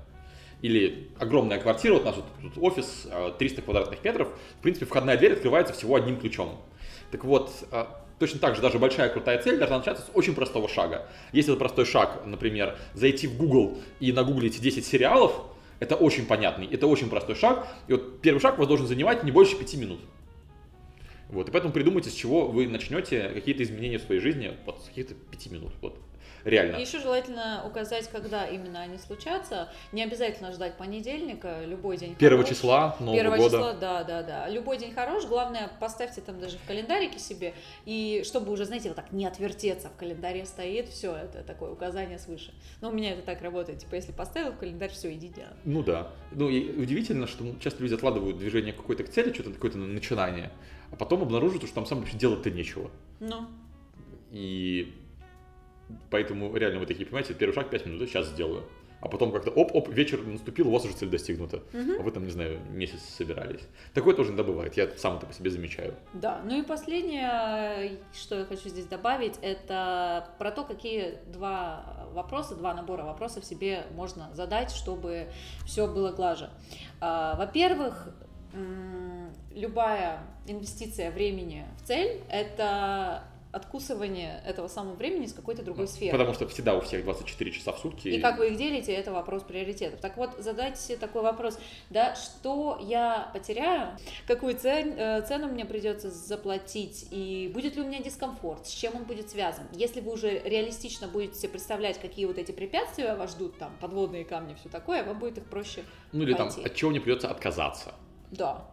Или 0.62 1.10
огромная 1.19 1.60
квартира, 1.60 1.93
вот 1.93 2.01
у 2.01 2.05
нас 2.05 2.15
вот 2.15 2.25
тут 2.53 2.63
офис, 2.63 3.08
э, 3.10 3.32
300 3.38 3.62
квадратных 3.62 4.03
метров, 4.03 4.27
в 4.60 4.62
принципе, 4.62 4.86
входная 4.86 5.17
дверь 5.17 5.34
открывается 5.34 5.73
всего 5.73 5.95
одним 5.95 6.17
ключом. 6.17 6.60
Так 7.12 7.23
вот, 7.23 7.51
э, 7.71 7.86
точно 8.19 8.39
так 8.39 8.55
же 8.55 8.62
даже 8.62 8.77
большая 8.77 9.10
крутая 9.10 9.41
цель 9.41 9.58
должна 9.58 9.77
начаться 9.77 10.03
с 10.03 10.10
очень 10.13 10.36
простого 10.36 10.67
шага. 10.67 11.08
Если 11.32 11.53
это 11.53 11.60
простой 11.60 11.86
шаг, 11.86 12.25
например, 12.25 12.77
зайти 12.93 13.27
в 13.27 13.38
Google 13.38 13.77
и 14.01 14.12
нагуглить 14.12 14.60
10 14.60 14.86
сериалов, 14.86 15.34
это 15.79 15.95
очень 15.95 16.25
понятный, 16.25 16.67
это 16.67 16.88
очень 16.88 17.10
простой 17.10 17.36
шаг. 17.36 17.65
И 17.88 17.93
вот 17.93 18.21
первый 18.21 18.39
шаг 18.39 18.55
у 18.55 18.60
вас 18.60 18.67
должен 18.67 18.86
занимать 18.86 19.23
не 19.23 19.32
больше 19.32 19.58
5 19.58 19.75
минут. 19.75 19.99
Вот, 21.30 21.48
и 21.48 21.52
поэтому 21.52 21.72
придумайте, 21.72 22.10
с 22.10 22.13
чего 22.13 22.48
вы 22.48 22.68
начнете 22.68 23.30
какие-то 23.30 23.62
изменения 23.63 24.00
в 24.00 24.02
своей 24.02 24.20
жизни 24.20 24.58
вот 24.65 24.82
с 24.84 24.88
каких-то 24.88 25.13
5 25.13 25.52
минут. 25.52 25.72
Вот, 25.82 26.00
реально. 26.49 26.77
И 26.77 26.81
еще 26.81 26.99
желательно 26.99 27.63
указать, 27.65 28.09
когда 28.09 28.45
именно 28.45 28.81
они 28.81 28.97
случатся. 28.97 29.69
Не 29.91 30.03
обязательно 30.03 30.51
ждать 30.51 30.77
понедельника, 30.77 31.63
любой 31.65 31.97
день 31.97 32.15
Первого 32.15 32.43
хорош. 32.43 32.57
числа 32.57 32.95
Нового 32.99 33.15
Первого 33.15 33.38
года. 33.38 33.49
числа, 33.57 33.73
да, 33.73 34.03
да, 34.03 34.23
да. 34.23 34.49
Любой 34.49 34.77
день 34.77 34.93
хорош, 34.93 35.25
главное, 35.25 35.69
поставьте 35.79 36.21
там 36.21 36.39
даже 36.39 36.57
в 36.57 36.65
календарике 36.67 37.19
себе, 37.19 37.53
и 37.85 38.23
чтобы 38.25 38.51
уже, 38.51 38.65
знаете, 38.65 38.89
вот 38.89 38.95
так 38.95 39.12
не 39.12 39.25
отвертеться, 39.25 39.89
в 39.89 39.95
календаре 39.95 40.45
стоит, 40.45 40.89
все, 40.89 41.15
это 41.15 41.43
такое 41.43 41.71
указание 41.71 42.19
свыше. 42.19 42.53
Но 42.81 42.89
у 42.89 42.91
меня 42.91 43.13
это 43.13 43.21
так 43.21 43.41
работает, 43.41 43.79
типа, 43.79 43.95
если 43.95 44.12
поставил 44.12 44.51
в 44.51 44.57
календарь, 44.57 44.91
все, 44.91 45.13
иди 45.13 45.27
делай. 45.29 45.49
Ну 45.65 45.83
да. 45.83 46.12
Ну 46.31 46.49
и 46.49 46.81
удивительно, 46.81 47.27
что 47.27 47.43
часто 47.59 47.83
люди 47.83 47.93
откладывают 47.93 48.38
движение 48.38 48.73
какой-то 48.73 49.03
к 49.03 49.09
цели, 49.09 49.33
что-то 49.33 49.51
какое-то 49.51 49.77
начинание, 49.77 50.51
а 50.91 50.95
потом 50.95 51.21
обнаруживают, 51.21 51.65
что 51.65 51.75
там 51.75 51.85
сам 51.85 51.99
вообще 51.99 52.17
делать-то 52.17 52.49
нечего. 52.51 52.89
Ну, 53.19 53.47
И 54.31 54.93
поэтому 56.10 56.56
реально 56.56 56.80
вы 56.80 56.86
такие, 56.86 57.06
понимаете, 57.06 57.34
первый 57.34 57.54
шаг 57.54 57.69
5 57.69 57.86
минут, 57.86 58.10
сейчас 58.10 58.28
сделаю. 58.28 58.63
А 59.02 59.08
потом 59.08 59.32
как-то 59.32 59.49
оп-оп, 59.52 59.88
вечер 59.89 60.21
наступил, 60.25 60.67
у 60.67 60.71
вас 60.71 60.84
уже 60.84 60.93
цель 60.93 61.10
достигнута. 61.10 61.62
А 61.73 62.02
вы 62.02 62.12
там, 62.12 62.25
не 62.25 62.32
знаю, 62.32 62.60
месяц 62.71 62.99
собирались. 63.02 63.62
Такое 63.93 64.13
тоже 64.13 64.30
иногда 64.30 64.43
бывает, 64.43 64.75
я 64.75 64.89
сам 64.97 65.17
это 65.17 65.25
по 65.25 65.34
себе 65.34 65.49
замечаю. 65.49 65.95
Да, 66.13 66.41
ну 66.43 66.60
и 66.60 66.63
последнее, 66.63 67.97
что 68.13 68.39
я 68.39 68.45
хочу 68.45 68.67
здесь 68.67 68.86
добавить, 68.86 69.36
это 69.41 70.28
про 70.38 70.52
то, 70.52 70.65
какие 70.65 71.19
два 71.28 72.08
вопроса, 72.12 72.56
два 72.56 72.73
набора 72.73 73.04
вопросов 73.04 73.45
себе 73.45 73.86
можно 73.95 74.30
задать, 74.34 74.71
чтобы 74.71 75.28
все 75.65 75.88
было 75.88 76.12
глаже. 76.12 76.49
А, 76.99 77.36
Во-первых, 77.38 78.13
любая 79.56 80.23
инвестиция 80.45 81.12
времени 81.12 81.65
в 81.82 81.88
цель– 81.88 82.21
это 82.30 83.23
откусывание 83.51 84.41
этого 84.45 84.67
самого 84.67 84.93
времени 84.93 85.25
с 85.25 85.33
какой-то 85.33 85.63
другой 85.63 85.88
сферы. 85.88 86.12
Потому 86.12 86.33
что 86.33 86.47
всегда 86.47 86.75
у 86.75 86.81
всех 86.81 87.03
24 87.03 87.51
часа 87.51 87.71
в 87.71 87.79
сутки. 87.79 88.07
И 88.07 88.21
как 88.21 88.38
вы 88.38 88.49
их 88.49 88.57
делите, 88.57 88.93
это 88.93 89.12
вопрос 89.12 89.43
приоритетов. 89.43 89.99
Так 89.99 90.17
вот, 90.17 90.31
задайте 90.38 90.79
себе 90.79 90.97
такой 90.97 91.23
вопрос, 91.23 91.57
да, 91.89 92.15
что 92.15 92.77
я 92.81 93.29
потеряю, 93.33 93.97
какую 94.27 94.55
цен, 94.55 94.93
э, 94.97 95.21
цену 95.27 95.47
мне 95.47 95.65
придется 95.65 96.09
заплатить, 96.12 97.07
и 97.12 97.49
будет 97.53 97.75
ли 97.75 97.81
у 97.81 97.85
меня 97.85 98.01
дискомфорт, 98.01 98.67
с 98.67 98.71
чем 98.71 98.95
он 98.95 99.03
будет 99.03 99.29
связан. 99.29 99.65
Если 99.73 100.01
вы 100.01 100.13
уже 100.13 100.39
реалистично 100.39 101.07
будете 101.07 101.35
себе 101.39 101.49
представлять, 101.49 101.99
какие 101.99 102.25
вот 102.25 102.38
эти 102.38 102.51
препятствия 102.51 103.15
вас 103.15 103.31
ждут, 103.31 103.57
там, 103.57 103.71
подводные 103.79 104.25
камни, 104.25 104.55
все 104.59 104.69
такое, 104.69 105.03
вам 105.03 105.17
будет 105.17 105.39
их 105.39 105.45
проще 105.45 105.83
Ну 106.12 106.23
или 106.23 106.33
там, 106.33 106.49
пойти. 106.49 106.63
от 106.63 106.75
чего 106.75 106.91
мне 106.91 107.01
придется 107.01 107.29
отказаться. 107.31 107.93
Да, 108.31 108.63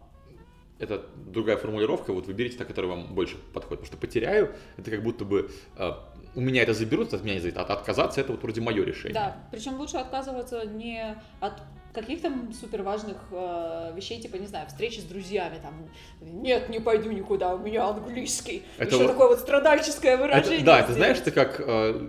это 0.79 1.05
другая 1.15 1.57
формулировка, 1.57 2.13
вот 2.13 2.27
выберите 2.27 2.57
та, 2.57 2.65
которая 2.65 2.91
вам 2.91 3.13
больше 3.13 3.37
подходит. 3.53 3.81
Потому 3.81 3.85
что 3.87 3.97
потеряю, 3.97 4.53
это 4.77 4.91
как 4.91 5.03
будто 5.03 5.25
бы 5.25 5.49
э, 5.77 5.91
у 6.35 6.41
меня 6.41 6.61
это 6.63 6.73
заберут, 6.73 7.13
от 7.13 7.23
меня 7.23 7.35
не 7.35 7.39
зависит, 7.39 7.57
а 7.57 7.63
отказаться 7.63 8.21
это 8.21 8.31
вот 8.31 8.41
вроде 8.43 8.61
мое 8.61 8.83
решение. 8.85 9.13
да. 9.13 9.37
Причем 9.51 9.77
лучше 9.79 9.97
отказываться 9.97 10.65
не 10.65 11.17
от 11.39 11.53
каких-то 11.93 12.31
супер 12.59 12.83
важных 12.83 13.17
э, 13.31 13.93
вещей, 13.95 14.21
типа, 14.21 14.35
не 14.35 14.45
знаю, 14.45 14.67
встречи 14.67 14.99
с 14.99 15.03
друзьями, 15.03 15.59
там, 15.63 15.89
нет, 16.21 16.69
не 16.69 16.79
пойду 16.79 17.11
никуда, 17.11 17.55
у 17.55 17.57
меня 17.59 17.87
английский. 17.87 18.61
Это 18.77 18.89
Еще 18.93 18.97
вот- 19.03 19.07
такое 19.13 19.27
вот 19.29 19.39
страдальческое 19.39 20.13
Это- 20.13 20.21
выражение. 20.23 20.63
да, 20.63 20.77
ты 20.83 20.93
сделать. 20.93 20.97
знаешь, 20.97 21.19
ты 21.21 21.31
как 21.31 21.59
э, 21.59 21.99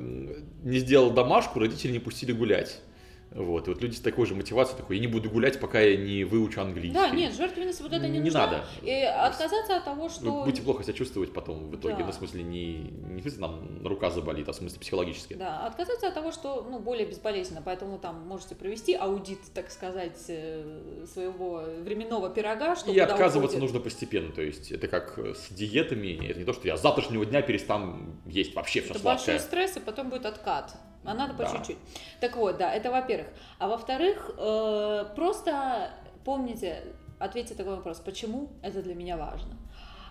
не 0.63 0.79
сделал 0.79 1.11
домашку, 1.11 1.59
родители 1.61 1.93
не 1.93 2.01
пустили 2.01 2.33
гулять. 2.33 2.81
Вот, 3.31 3.69
и 3.69 3.71
вот 3.71 3.83
люди 3.83 3.95
с 3.95 4.01
такой 4.01 4.27
же 4.27 4.35
мотивацией, 4.35 4.79
такой, 4.79 4.97
я 4.97 5.03
не 5.03 5.07
буду 5.07 5.29
гулять, 5.31 5.61
пока 5.61 5.81
я 5.81 5.97
не 5.99 6.25
выучу 6.25 6.61
английский. 6.63 6.95
Да, 6.99 7.11
нет, 7.11 7.35
жертвенность 7.35 7.81
вот 7.83 7.93
это 7.93 8.07
не, 8.09 8.19
Не 8.19 8.25
нужна. 8.25 8.47
надо. 8.47 8.65
И 8.83 8.91
отказаться 8.91 9.77
от 9.77 9.85
того, 9.85 10.05
Вы 10.05 10.11
что... 10.11 10.45
будете 10.45 10.63
плохо 10.63 10.83
себя 10.83 10.95
чувствовать 10.95 11.33
потом 11.35 11.69
в 11.71 11.77
итоге, 11.77 11.97
Да. 11.99 12.05
ну, 12.07 12.11
в 12.13 12.15
смысле, 12.15 12.43
не, 12.43 12.79
не 12.79 13.21
в 13.21 13.23
смысле, 13.23 13.41
там, 13.41 13.87
рука 13.87 14.09
заболит, 14.11 14.49
а 14.49 14.53
в 14.53 14.57
смысле 14.57 14.81
психологически. 14.81 15.35
Да, 15.35 15.67
отказаться 15.67 16.09
от 16.09 16.15
того, 16.15 16.33
что 16.33 16.67
ну, 16.71 16.79
более 16.79 17.07
безболезненно, 17.07 17.61
поэтому 17.63 17.99
там 17.99 18.27
можете 18.27 18.55
провести 18.55 18.95
аудит, 18.95 19.41
так 19.53 19.71
сказать, 19.71 20.19
э, 20.29 21.05
своего 21.13 21.65
временного 21.83 22.31
пирога, 22.31 22.77
что 22.77 22.91
И 22.91 22.99
отказываться 22.99 23.59
уходит. 23.59 23.61
нужно 23.61 23.81
постепенно, 23.81 24.33
то 24.33 24.41
есть 24.43 24.73
это 24.73 24.89
как 24.89 25.19
с 25.19 25.51
диетами, 25.51 26.27
это 26.29 26.39
не 26.39 26.45
то, 26.47 26.55
что 26.55 26.67
я 26.67 26.79
с 26.79 26.83
завтрашнего 26.83 27.27
дня 27.27 27.43
перестану 27.43 28.17
есть 28.27 28.55
вообще 28.55 28.81
все 28.81 28.91
Это 28.93 29.01
сладкое. 29.01 29.35
большой 29.35 29.47
стресс, 29.47 29.77
и 29.77 29.81
потом 29.81 30.09
будет 30.09 30.25
откат. 30.25 30.75
А 31.05 31.15
надо 31.15 31.35
по 31.35 31.43
Да. 31.45 31.51
чуть-чуть. 31.57 31.79
Так 32.21 32.37
вот, 32.37 32.59
да, 32.59 32.73
это 32.75 32.91
во-первых. 32.91 33.29
А 33.59 33.69
во-вторых, 33.69 34.31
э, 34.37 35.05
просто 35.15 35.91
помните, 36.25 36.83
ответьте 37.19 37.55
такой 37.55 37.77
вопрос, 37.77 37.99
почему 38.01 38.51
это 38.63 38.83
для 38.83 38.95
меня 38.95 39.17
важно? 39.17 39.57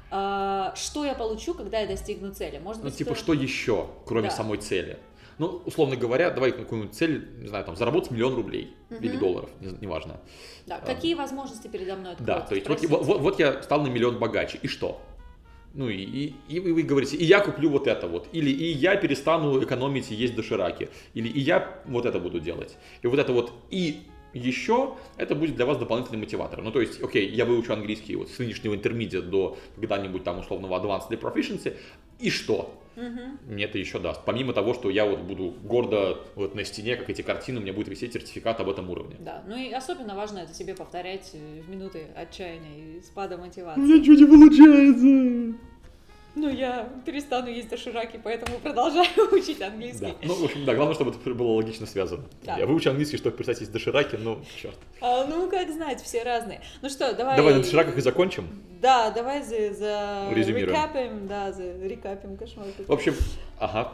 А, 0.10 0.74
что 0.76 1.06
я 1.06 1.14
получу, 1.14 1.54
когда 1.54 1.80
я 1.80 1.88
достигну 1.88 2.34
цели? 2.34 2.58
Может 2.60 2.84
Ну, 2.84 2.90
быть, 2.90 2.98
типа, 2.98 3.12
стоит- 3.14 3.20
что 3.24 3.34
еще, 3.34 3.88
кроме 4.06 4.30
Да. 4.30 4.36
самой 4.36 4.58
цели? 4.58 4.98
Ну, 5.38 5.62
условно 5.66 5.96
говоря, 5.98 6.32
давай 6.32 6.52
какую-нибудь 6.52 6.96
цель, 6.96 7.30
не 7.42 7.48
знаю, 7.48 7.64
там, 7.66 7.76
заработать 7.76 8.10
миллион 8.10 8.34
рублей 8.36 8.76
или 8.90 9.10
Мгм. 9.12 9.20
долларов, 9.20 9.50
не- 9.60 9.78
неважно. 9.82 10.20
Да, 10.66 10.80
какие 10.80 11.14
возможности 11.14 11.68
передо 11.68 11.96
мной 11.96 12.16
Да, 12.20 12.38
откроются? 12.38 12.66
то 12.66 12.72
есть 12.74 12.90
вот, 12.90 13.06
вот- 13.06 13.20
вот 13.22 13.40
я 13.40 13.62
стал 13.62 13.82
на 13.82 13.88
миллион 13.90 14.18
богаче, 14.18 14.58
и 14.64 14.68
что? 14.68 15.00
Ну 15.74 15.90
и, 15.90 15.98
и, 15.98 16.36
и 16.50 16.60
вы, 16.60 16.82
говорите, 16.82 17.18
и 17.18 17.24
я 17.24 17.40
куплю 17.40 17.70
вот 17.70 17.88
это 17.88 18.08
вот, 18.08 18.28
или 18.32 18.50
и 18.50 18.72
я 18.72 18.96
перестану 18.96 19.64
экономить 19.64 20.12
и 20.12 20.16
есть 20.16 20.36
дошираки, 20.36 20.90
или 21.14 21.28
и 21.28 21.40
я 21.40 21.82
вот 21.86 22.06
это 22.06 22.20
буду 22.20 22.40
делать. 22.40 22.78
И 23.04 23.08
вот 23.08 23.20
это 23.20 23.32
вот 23.32 23.54
и 23.70 24.02
еще, 24.38 24.96
это 25.18 25.36
будет 25.36 25.56
для 25.56 25.66
вас 25.66 25.78
дополнительный 25.78 26.20
мотиватор. 26.20 26.62
Ну 26.62 26.72
то 26.72 26.82
есть, 26.82 27.02
окей, 27.02 27.28
я 27.30 27.46
выучу 27.46 27.74
английский 27.74 28.16
вот 28.16 28.30
с 28.30 28.40
нынешнего 28.40 28.76
интермедиа 28.76 29.22
до 29.22 29.58
когда-нибудь 29.76 30.24
там 30.24 30.40
условного 30.40 30.80
advanced 30.80 31.08
или 31.10 31.20
proficiency, 31.20 31.76
и 32.20 32.30
что? 32.30 32.74
Мгм. 32.96 33.38
Мне 33.48 33.66
это 33.66 33.78
еще 33.78 34.00
даст. 34.00 34.22
Помимо 34.26 34.54
того, 34.54 34.74
что 34.74 34.90
я 34.90 35.06
вот 35.06 35.20
буду 35.20 35.54
гордо 35.64 36.20
вот 36.36 36.56
на 36.56 36.64
стене, 36.64 36.96
как 36.96 37.10
эти 37.10 37.22
картины, 37.22 37.60
у 37.60 37.62
меня 37.62 37.72
будет 37.72 37.90
висеть 37.90 38.14
сертификат 38.14 38.60
об 38.60 38.70
этом 38.70 38.90
уровне. 38.90 39.16
Да, 39.20 39.44
ну 39.48 39.56
и 39.56 39.72
особенно 39.72 40.16
важно 40.16 40.40
это 40.40 40.54
себе 40.56 40.74
повторять 40.74 41.30
э, 41.34 41.62
в 41.62 41.70
минуты 41.70 42.08
отчаяния 42.16 42.98
и 42.98 43.02
спада 43.04 43.38
мотивации. 43.38 43.82
ничего 43.82 44.16
не 44.16 44.26
получается. 44.26 45.60
Ну, 46.38 46.50
я 46.50 46.88
перестану 47.04 47.48
есть 47.50 47.68
дошираки, 47.68 48.20
поэтому 48.24 48.60
продолжаю 48.60 49.08
учить 49.32 49.60
английский. 49.60 50.06
Да. 50.06 50.14
Ну, 50.22 50.36
в 50.36 50.44
общем, 50.44 50.66
да, 50.66 50.76
главное, 50.76 50.94
чтобы 50.94 51.10
это 51.12 51.30
было 51.34 51.54
логично 51.54 51.88
связано. 51.88 52.26
Да. 52.44 52.58
Я 52.58 52.68
выучил 52.68 52.92
английский, 52.92 53.18
чтобы 53.18 53.36
писать 53.36 53.60
из 53.62 53.70
дошираки, 53.70 54.18
ну, 54.18 54.40
черт. 54.62 54.78
А, 55.02 55.26
ну, 55.26 55.50
как 55.50 55.72
знать, 55.72 56.00
все 56.04 56.22
разные. 56.22 56.62
Ну 56.84 56.90
что, 56.90 57.12
давай... 57.14 57.38
Давай 57.38 57.56
на 57.56 57.62
дошираках 57.62 57.98
и 57.98 58.02
закончим. 58.02 58.48
Да, 58.80 59.10
давай 59.10 59.42
за, 59.42 59.74
за 59.74 60.28
Резюмируем. 60.32 60.70
рекапим, 60.76 61.28
да, 61.28 61.52
за 61.52 61.74
рекапим 61.84 62.38
кошмар. 62.38 62.68
В 62.88 62.94
общем, 62.94 63.16
ага, 63.58 63.94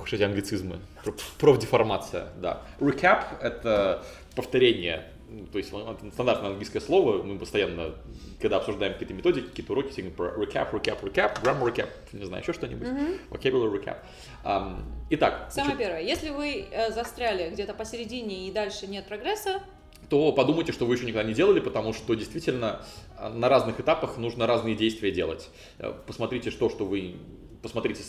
Ох, 0.00 0.10
эти 0.10 0.22
англицизмы. 0.22 0.78
Про- 1.04 1.14
Профдеформация, 1.38 2.28
да. 2.40 2.62
Recap— 2.80 3.24
это 3.42 4.02
повторение, 4.34 5.04
ну, 5.34 5.46
то 5.46 5.58
есть 5.58 5.70
стандартное 6.12 6.50
английское 6.50 6.80
слово, 6.80 7.22
мы 7.22 7.38
постоянно, 7.38 7.94
когда 8.40 8.56
обсуждаем 8.58 8.92
какие-то 8.92 9.14
методики, 9.14 9.46
какие-то 9.46 9.72
уроки, 9.72 9.90
всегда 9.90 10.10
про 10.10 10.28
recap, 10.28 10.72
recap, 10.72 11.00
recap, 11.02 11.42
grammar 11.42 11.72
recap, 11.72 11.88
не 12.12 12.24
знаю, 12.24 12.42
еще 12.42 12.52
что-нибудь, 12.52 12.88
vocabulary 13.30 13.82
recap. 13.82 13.98
Ам, 14.44 14.84
Итак, 15.10 15.48
Самое 15.50 15.74
значит, 15.74 15.78
первое, 15.78 16.02
если 16.02 16.30
вы 16.30 16.66
э, 16.70 16.90
застряли 16.90 17.50
где-то 17.50 17.74
посередине 17.74 18.48
и 18.48 18.52
дальше 18.52 18.86
нет 18.86 19.06
прогресса, 19.06 19.62
то 20.08 20.32
подумайте, 20.32 20.72
что 20.72 20.86
вы 20.86 20.94
еще 20.94 21.06
никогда 21.06 21.24
не 21.24 21.34
делали, 21.34 21.60
потому 21.60 21.92
что 21.92 22.14
действительно 22.14 22.82
а, 23.16 23.30
на 23.30 23.48
разных 23.48 23.80
этапах 23.80 24.18
нужно 24.18 24.46
разные 24.46 24.74
действия 24.74 25.10
делать. 25.10 25.48
Э, 25.78 25.92
Посмотрите, 26.06 26.50
что, 26.50 26.68
что 26.68 26.84
вы... 26.84 27.16
Посмотрите 27.62 28.02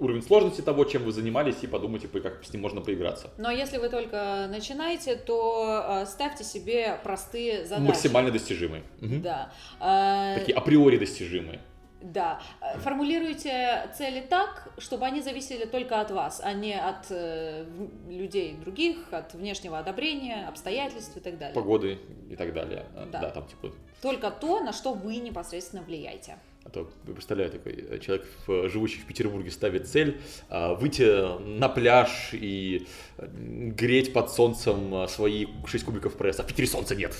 уровень 0.00 0.22
сложности 0.22 0.62
того, 0.62 0.84
чем 0.84 1.04
вы 1.04 1.12
занимались, 1.12 1.56
и 1.62 1.66
подумайте, 1.66 2.08
по- 2.08 2.20
как 2.20 2.44
с 2.44 2.52
ним 2.52 2.62
можно 2.62 2.80
поиграться. 2.80 3.30
но 3.38 3.50
если 3.50 3.78
вы 3.78 3.88
только 3.88 4.46
начинаете, 4.50 5.14
то 5.16 6.02
э, 6.02 6.06
ставьте 6.06 6.42
себе 6.44 6.98
простые 7.04 7.64
задачи. 7.66 7.88
Максимально 7.88 8.30
достижимые. 8.30 8.82
Мгм. 9.00 9.22
Да. 9.22 9.52
Э, 9.80 10.38
Такие 10.40 10.56
априори 10.56 10.96
достижимые. 10.96 11.60
Да. 12.02 12.40
Формулируйте 12.78 13.90
цели 13.96 14.20
так, 14.22 14.68
чтобы 14.78 15.04
они 15.04 15.20
зависели 15.20 15.66
только 15.66 16.00
от 16.00 16.10
вас, 16.10 16.40
а 16.42 16.54
не 16.54 16.72
от 16.72 17.06
э, 17.10 17.66
людей 18.08 18.56
других, 18.56 19.12
от 19.12 19.34
внешнего 19.34 19.78
одобрения, 19.78 20.46
обстоятельств 20.48 21.16
и 21.16 21.20
так 21.20 21.36
далее. 21.38 21.54
Погоды 21.54 21.98
и 22.30 22.36
так 22.36 22.54
далее. 22.54 22.86
А, 22.96 23.06
Да. 23.06 23.20
Да, 23.20 23.30
там 23.30 23.46
типа... 23.46 23.70
Только 24.00 24.30
то, 24.30 24.60
на 24.60 24.72
что 24.72 24.94
вы 24.94 25.16
непосредственно 25.16 25.82
влияете. 25.82 26.38
А 26.64 26.68
то, 26.68 26.90
представляю, 27.06 27.50
такой 27.50 27.72
э, 27.88 27.98
человек, 28.00 28.26
в- 28.46 28.68
живущий 28.68 28.98
в 29.00 29.06
Петербурге, 29.06 29.50
ставит 29.50 29.88
цель 29.88 30.20
а, 30.50 30.74
выйти 30.74 31.38
на 31.58 31.68
пляж 31.70 32.30
и 32.32 32.86
э, 33.16 33.26
греть 33.30 34.12
под 34.12 34.30
солнцем 34.30 35.08
свои 35.08 35.46
6 35.66 35.84
кубиков 35.84 36.16
пресса. 36.16 36.42
А 36.42 36.44
в 36.44 36.48
Питере 36.48 36.68
солнца 36.68 36.94
нет. 36.94 37.16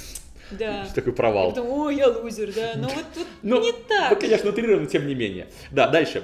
Да. 0.50 0.86
Такой 0.94 1.14
провал. 1.14 1.50
Потом, 1.50 1.68
ой, 1.70 1.96
я 1.96 2.08
лузер, 2.08 2.52
да. 2.54 2.72
Но 2.76 2.88
вот 2.88 3.04
тут 3.14 3.26
Ну, 3.42 3.60
не 3.62 3.72
Ну, 3.72 3.78
так. 3.88 4.20
конечно, 4.20 4.50
утрированно, 4.50 4.86
тем 4.86 5.06
не 5.06 5.14
менее. 5.14 5.48
Да, 5.70 5.88
дальше. 5.88 6.22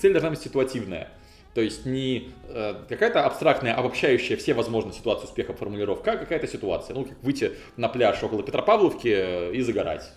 Цель 0.00 0.12
должна 0.12 0.30
быть 0.30 0.40
ситуативная. 0.40 1.10
То 1.54 1.60
есть 1.60 1.84
не 1.84 2.30
э, 2.48 2.74
какая-то 2.88 3.24
абстрактная, 3.26 3.74
обобщающая 3.74 4.36
все 4.36 4.54
возможные 4.54 4.94
ситуации 4.94 5.24
успеха 5.24 5.52
формулировка, 5.52 6.12
а 6.12 6.16
какая-то 6.16 6.46
ситуация. 6.46 6.94
Ну, 6.94 7.04
как 7.04 7.22
выйти 7.22 7.52
на 7.76 7.88
пляж 7.88 8.22
около 8.22 8.42
Петропавловки 8.42 9.08
э, 9.08 9.52
и 9.54 9.60
загорать. 9.60 10.10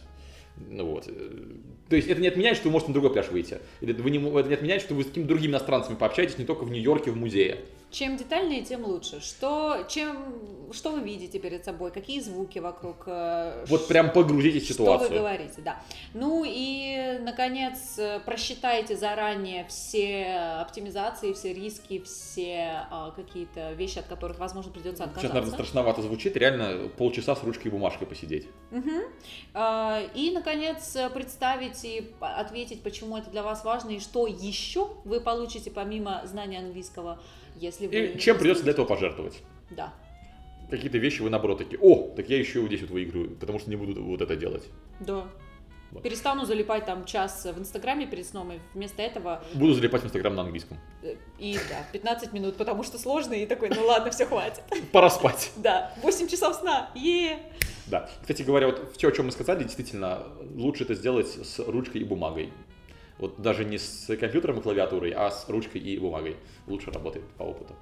Ну 0.70 0.86
вот. 0.86 1.10
То 1.91 1.97
есть 1.97 2.08
это 2.08 2.21
не 2.21 2.30
отменяет, 2.30 2.56
что 2.56 2.67
вы 2.69 2.71
можете 2.71 2.89
на 2.91 2.93
другой 2.93 3.12
пляж 3.12 3.27
выйти. 3.27 3.60
Или 3.82 3.91
вы 3.91 4.10
не, 4.12 4.17
это 4.39 4.47
не 4.47 4.56
отменяет, 4.56 4.82
что 4.82 4.95
вы 4.95 5.04
с 5.04 5.08
какими-то 5.08 5.27
другими 5.27 5.51
иностранцами 5.51 5.95
пообщаетесь 5.97 6.38
не 6.38 6.45
только 6.45 6.63
в 6.63 6.71
Нью-Йорке, 6.71 7.12
в 7.12 7.17
музее. 7.17 7.60
Чем 7.91 8.15
детальнее, 8.15 8.62
тем 8.63 8.86
лучше. 8.86 9.19
Что, 9.19 9.86
чем, 9.89 10.34
что 10.71 10.91
вы 10.91 11.01
видите 11.01 11.38
перед 11.39 11.65
собой, 11.65 11.91
какие 11.91 12.21
звуки 12.21 12.60
вокруг. 12.60 13.04
э, 13.06 13.65
Вот 13.67 13.89
прям 13.89 14.13
погрузитесь 14.13 14.62
в 14.62 14.65
Что 14.67 14.73
ситуацию. 14.75 15.10
вы 15.10 15.17
говорите, 15.17 15.56
да. 15.58 15.82
Ну 16.13 16.45
и, 16.47 17.17
наконец, 17.19 17.99
э, 17.99 18.21
просчитайте 18.25 18.95
заранее 18.95 19.65
все 19.67 20.25
оптимизации, 20.62 21.34
все 21.34 21.54
риски, 21.54 21.99
все 22.06 22.86
а, 22.89 23.12
какие-то 23.12 23.73
вещи, 23.73 23.99
от 23.99 24.06
которых, 24.06 24.39
возможно, 24.39 24.71
придется 24.71 25.04
Сейчас, 25.04 25.15
наверное, 25.15 25.39
отказаться. 25.41 25.56
страшновато 25.65 26.01
звучит. 26.04 26.38
Реально 26.38 26.88
полчаса 26.97 27.36
с 27.36 27.43
ручкой 27.43 27.67
и 27.67 27.71
бумажкой 27.71 28.08
посидеть. 28.08 28.47
А, 29.54 30.01
И, 30.15 30.32
наконец, 30.32 30.95
представить 31.13 31.81
п- 31.88 32.26
ответить, 32.26 32.84
почему 32.84 33.17
это 33.17 33.30
для 33.30 33.44
вас 33.44 33.63
важно 33.63 33.89
и 33.89 34.00
что 34.00 34.28
еще 34.28 34.89
вы 35.06 35.20
получите 35.20 35.72
помимо 35.72 36.22
знания 36.26 36.60
английского, 36.60 37.22
если 37.56 37.88
вы... 37.88 37.94
И 37.94 38.20
чем 38.20 38.38
придется 38.38 38.63
для 38.63 38.74
этого 38.74 38.86
пожертвовать. 38.86 39.41
Да. 39.70 39.94
какие-то 40.70 40.98
вещи 40.98 41.22
вы 41.22 41.30
наоборот 41.30 41.58
такие, 41.58 41.80
о, 41.82 42.13
так 42.15 42.30
я 42.30 42.38
еще 42.38 42.65
здесь 42.67 42.82
вот 42.82 42.91
выиграю, 42.91 43.32
потому 43.36 43.60
что 43.60 43.70
не 43.70 43.76
буду 43.76 44.04
вот 44.04 44.22
это 44.22 44.36
делать. 44.36 44.63
Да. 45.00 45.28
Вот. 45.91 46.04
Перестану 46.04 46.45
залипать 46.45 46.86
там 46.86 47.04
час 47.06 47.45
в 47.45 47.60
Инстаграме 47.60 48.08
перед 48.08 48.25
сном, 48.25 48.51
и 48.54 48.60
вместо 48.73 49.01
этого 49.01 49.43
Буду 49.54 49.73
залипать 49.73 50.01
в 50.01 50.06
Инстаграм 50.06 50.34
на 50.34 50.43
английском. 50.43 50.77
э, 51.04 51.15
и 51.38 51.56
да, 51.69 51.86
15 51.91 52.32
минут, 52.32 52.56
потому 52.56 52.84
что 52.84 52.97
сложно, 52.97 53.34
и 53.34 53.45
такой, 53.45 53.69
ну 53.69 53.86
ладно, 53.86 54.10
все, 54.12 54.25
хватит. 54.25 54.63
Пора 54.91 55.10
спать. 55.10 55.51
Да, 55.58 55.93
8 56.01 56.27
часов 56.27 56.56
сна, 56.56 56.89
е 56.95 57.39
Да. 57.88 58.10
Кстати 58.21 58.43
говоря, 58.43 58.67
вот 58.67 58.93
все, 58.95 59.10
о 59.10 59.12
чем 59.12 59.25
мы 59.25 59.32
сказали, 59.34 59.63
действительно, 59.63 60.23
лучше 60.56 60.84
это 60.86 60.93
сделать 60.95 61.27
с 61.27 61.60
ручкой 61.60 62.01
и 62.01 62.04
бумагой. 62.06 62.54
Вот 63.17 63.39
даже 63.41 63.65
не 63.65 63.77
с 63.77 64.08
компьютером 64.17 64.60
и 64.60 64.62
клавиатурой, 64.62 65.12
а 65.12 65.30
с 65.30 65.47
ручкой 65.49 65.82
и 65.82 65.97
бумагой. 65.99 66.38
Лучше 66.67 66.89
работает 66.89 67.25
по 67.38 67.43
опыту. 67.43 67.75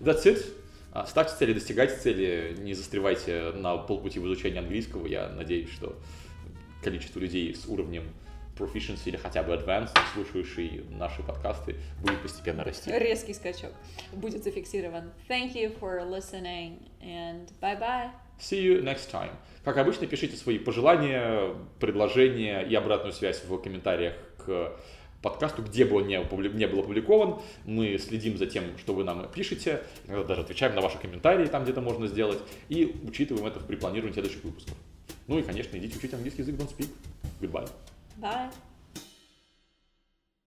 That's 0.00 0.24
it. 0.24 0.44
А, 0.92 1.06
Ставьте 1.06 1.34
цели, 1.36 1.52
достигайте 1.54 1.96
цели, 1.96 2.56
не 2.60 2.74
застревайте 2.74 3.50
на 3.56 3.76
полпути 3.78 4.20
в 4.20 4.26
изучении 4.26 4.58
английского. 4.58 5.06
Я 5.06 5.28
надеюсь, 5.30 5.70
что 5.70 5.96
количество 6.84 7.18
людей 7.18 7.54
с 7.54 7.66
уровнем 7.66 8.04
proficiency 8.56 9.06
или 9.06 9.16
хотя 9.16 9.42
бы 9.42 9.54
advanced, 9.54 9.96
слушающие 10.14 10.84
наши 10.90 11.22
подкасты, 11.22 11.76
будет 12.00 12.20
постепенно 12.22 12.62
расти. 12.62 12.90
Резкий 12.90 13.34
скачок 13.34 13.72
будет 14.12 14.44
зафиксирован. 14.44 15.10
Thank 15.28 15.54
you 15.54 15.76
for 15.80 16.08
listening, 16.08 16.78
and 17.00 17.50
bye-bye. 17.60 18.10
See 18.38 18.62
you 18.62 18.82
next 18.82 19.10
time. 19.10 19.30
Как 19.64 19.76
обычно, 19.76 20.06
пишите 20.06 20.36
свои 20.36 20.58
пожелания, 20.58 21.54
предложения 21.80 22.60
и 22.62 22.74
обратную 22.74 23.12
связь 23.12 23.42
в 23.44 23.56
комментариях 23.58 24.14
к 24.38 24.72
подкасту, 25.22 25.62
где 25.62 25.84
бы 25.84 25.96
он 25.96 26.06
не, 26.06 26.16
не 26.52 26.66
был 26.66 26.80
опубликован. 26.80 27.40
Мы 27.64 27.96
следим 27.98 28.36
за 28.36 28.46
тем, 28.46 28.76
что 28.78 28.92
вы 28.92 29.04
нам 29.04 29.26
пишете, 29.32 29.82
иногда 30.06 30.24
даже 30.24 30.42
отвечаем 30.42 30.74
на 30.74 30.82
ваши 30.82 30.98
комментарии, 30.98 31.46
там 31.46 31.64
где-то 31.64 31.80
можно 31.80 32.06
сделать, 32.06 32.38
и 32.68 32.94
учитываем 33.04 33.46
это 33.46 33.60
при 33.60 33.76
планировании 33.76 34.12
следующих 34.12 34.44
выпусков. 34.44 34.76
Ну 35.26 35.38
и, 35.38 35.42
конечно, 35.42 35.76
идите 35.76 35.96
учить 35.96 36.12
английский 36.14 36.42
язык, 36.42 36.56
don't 36.56 36.76
speak. 36.76 36.90
Goodbye. 37.40 37.68
Bye. 38.20 38.50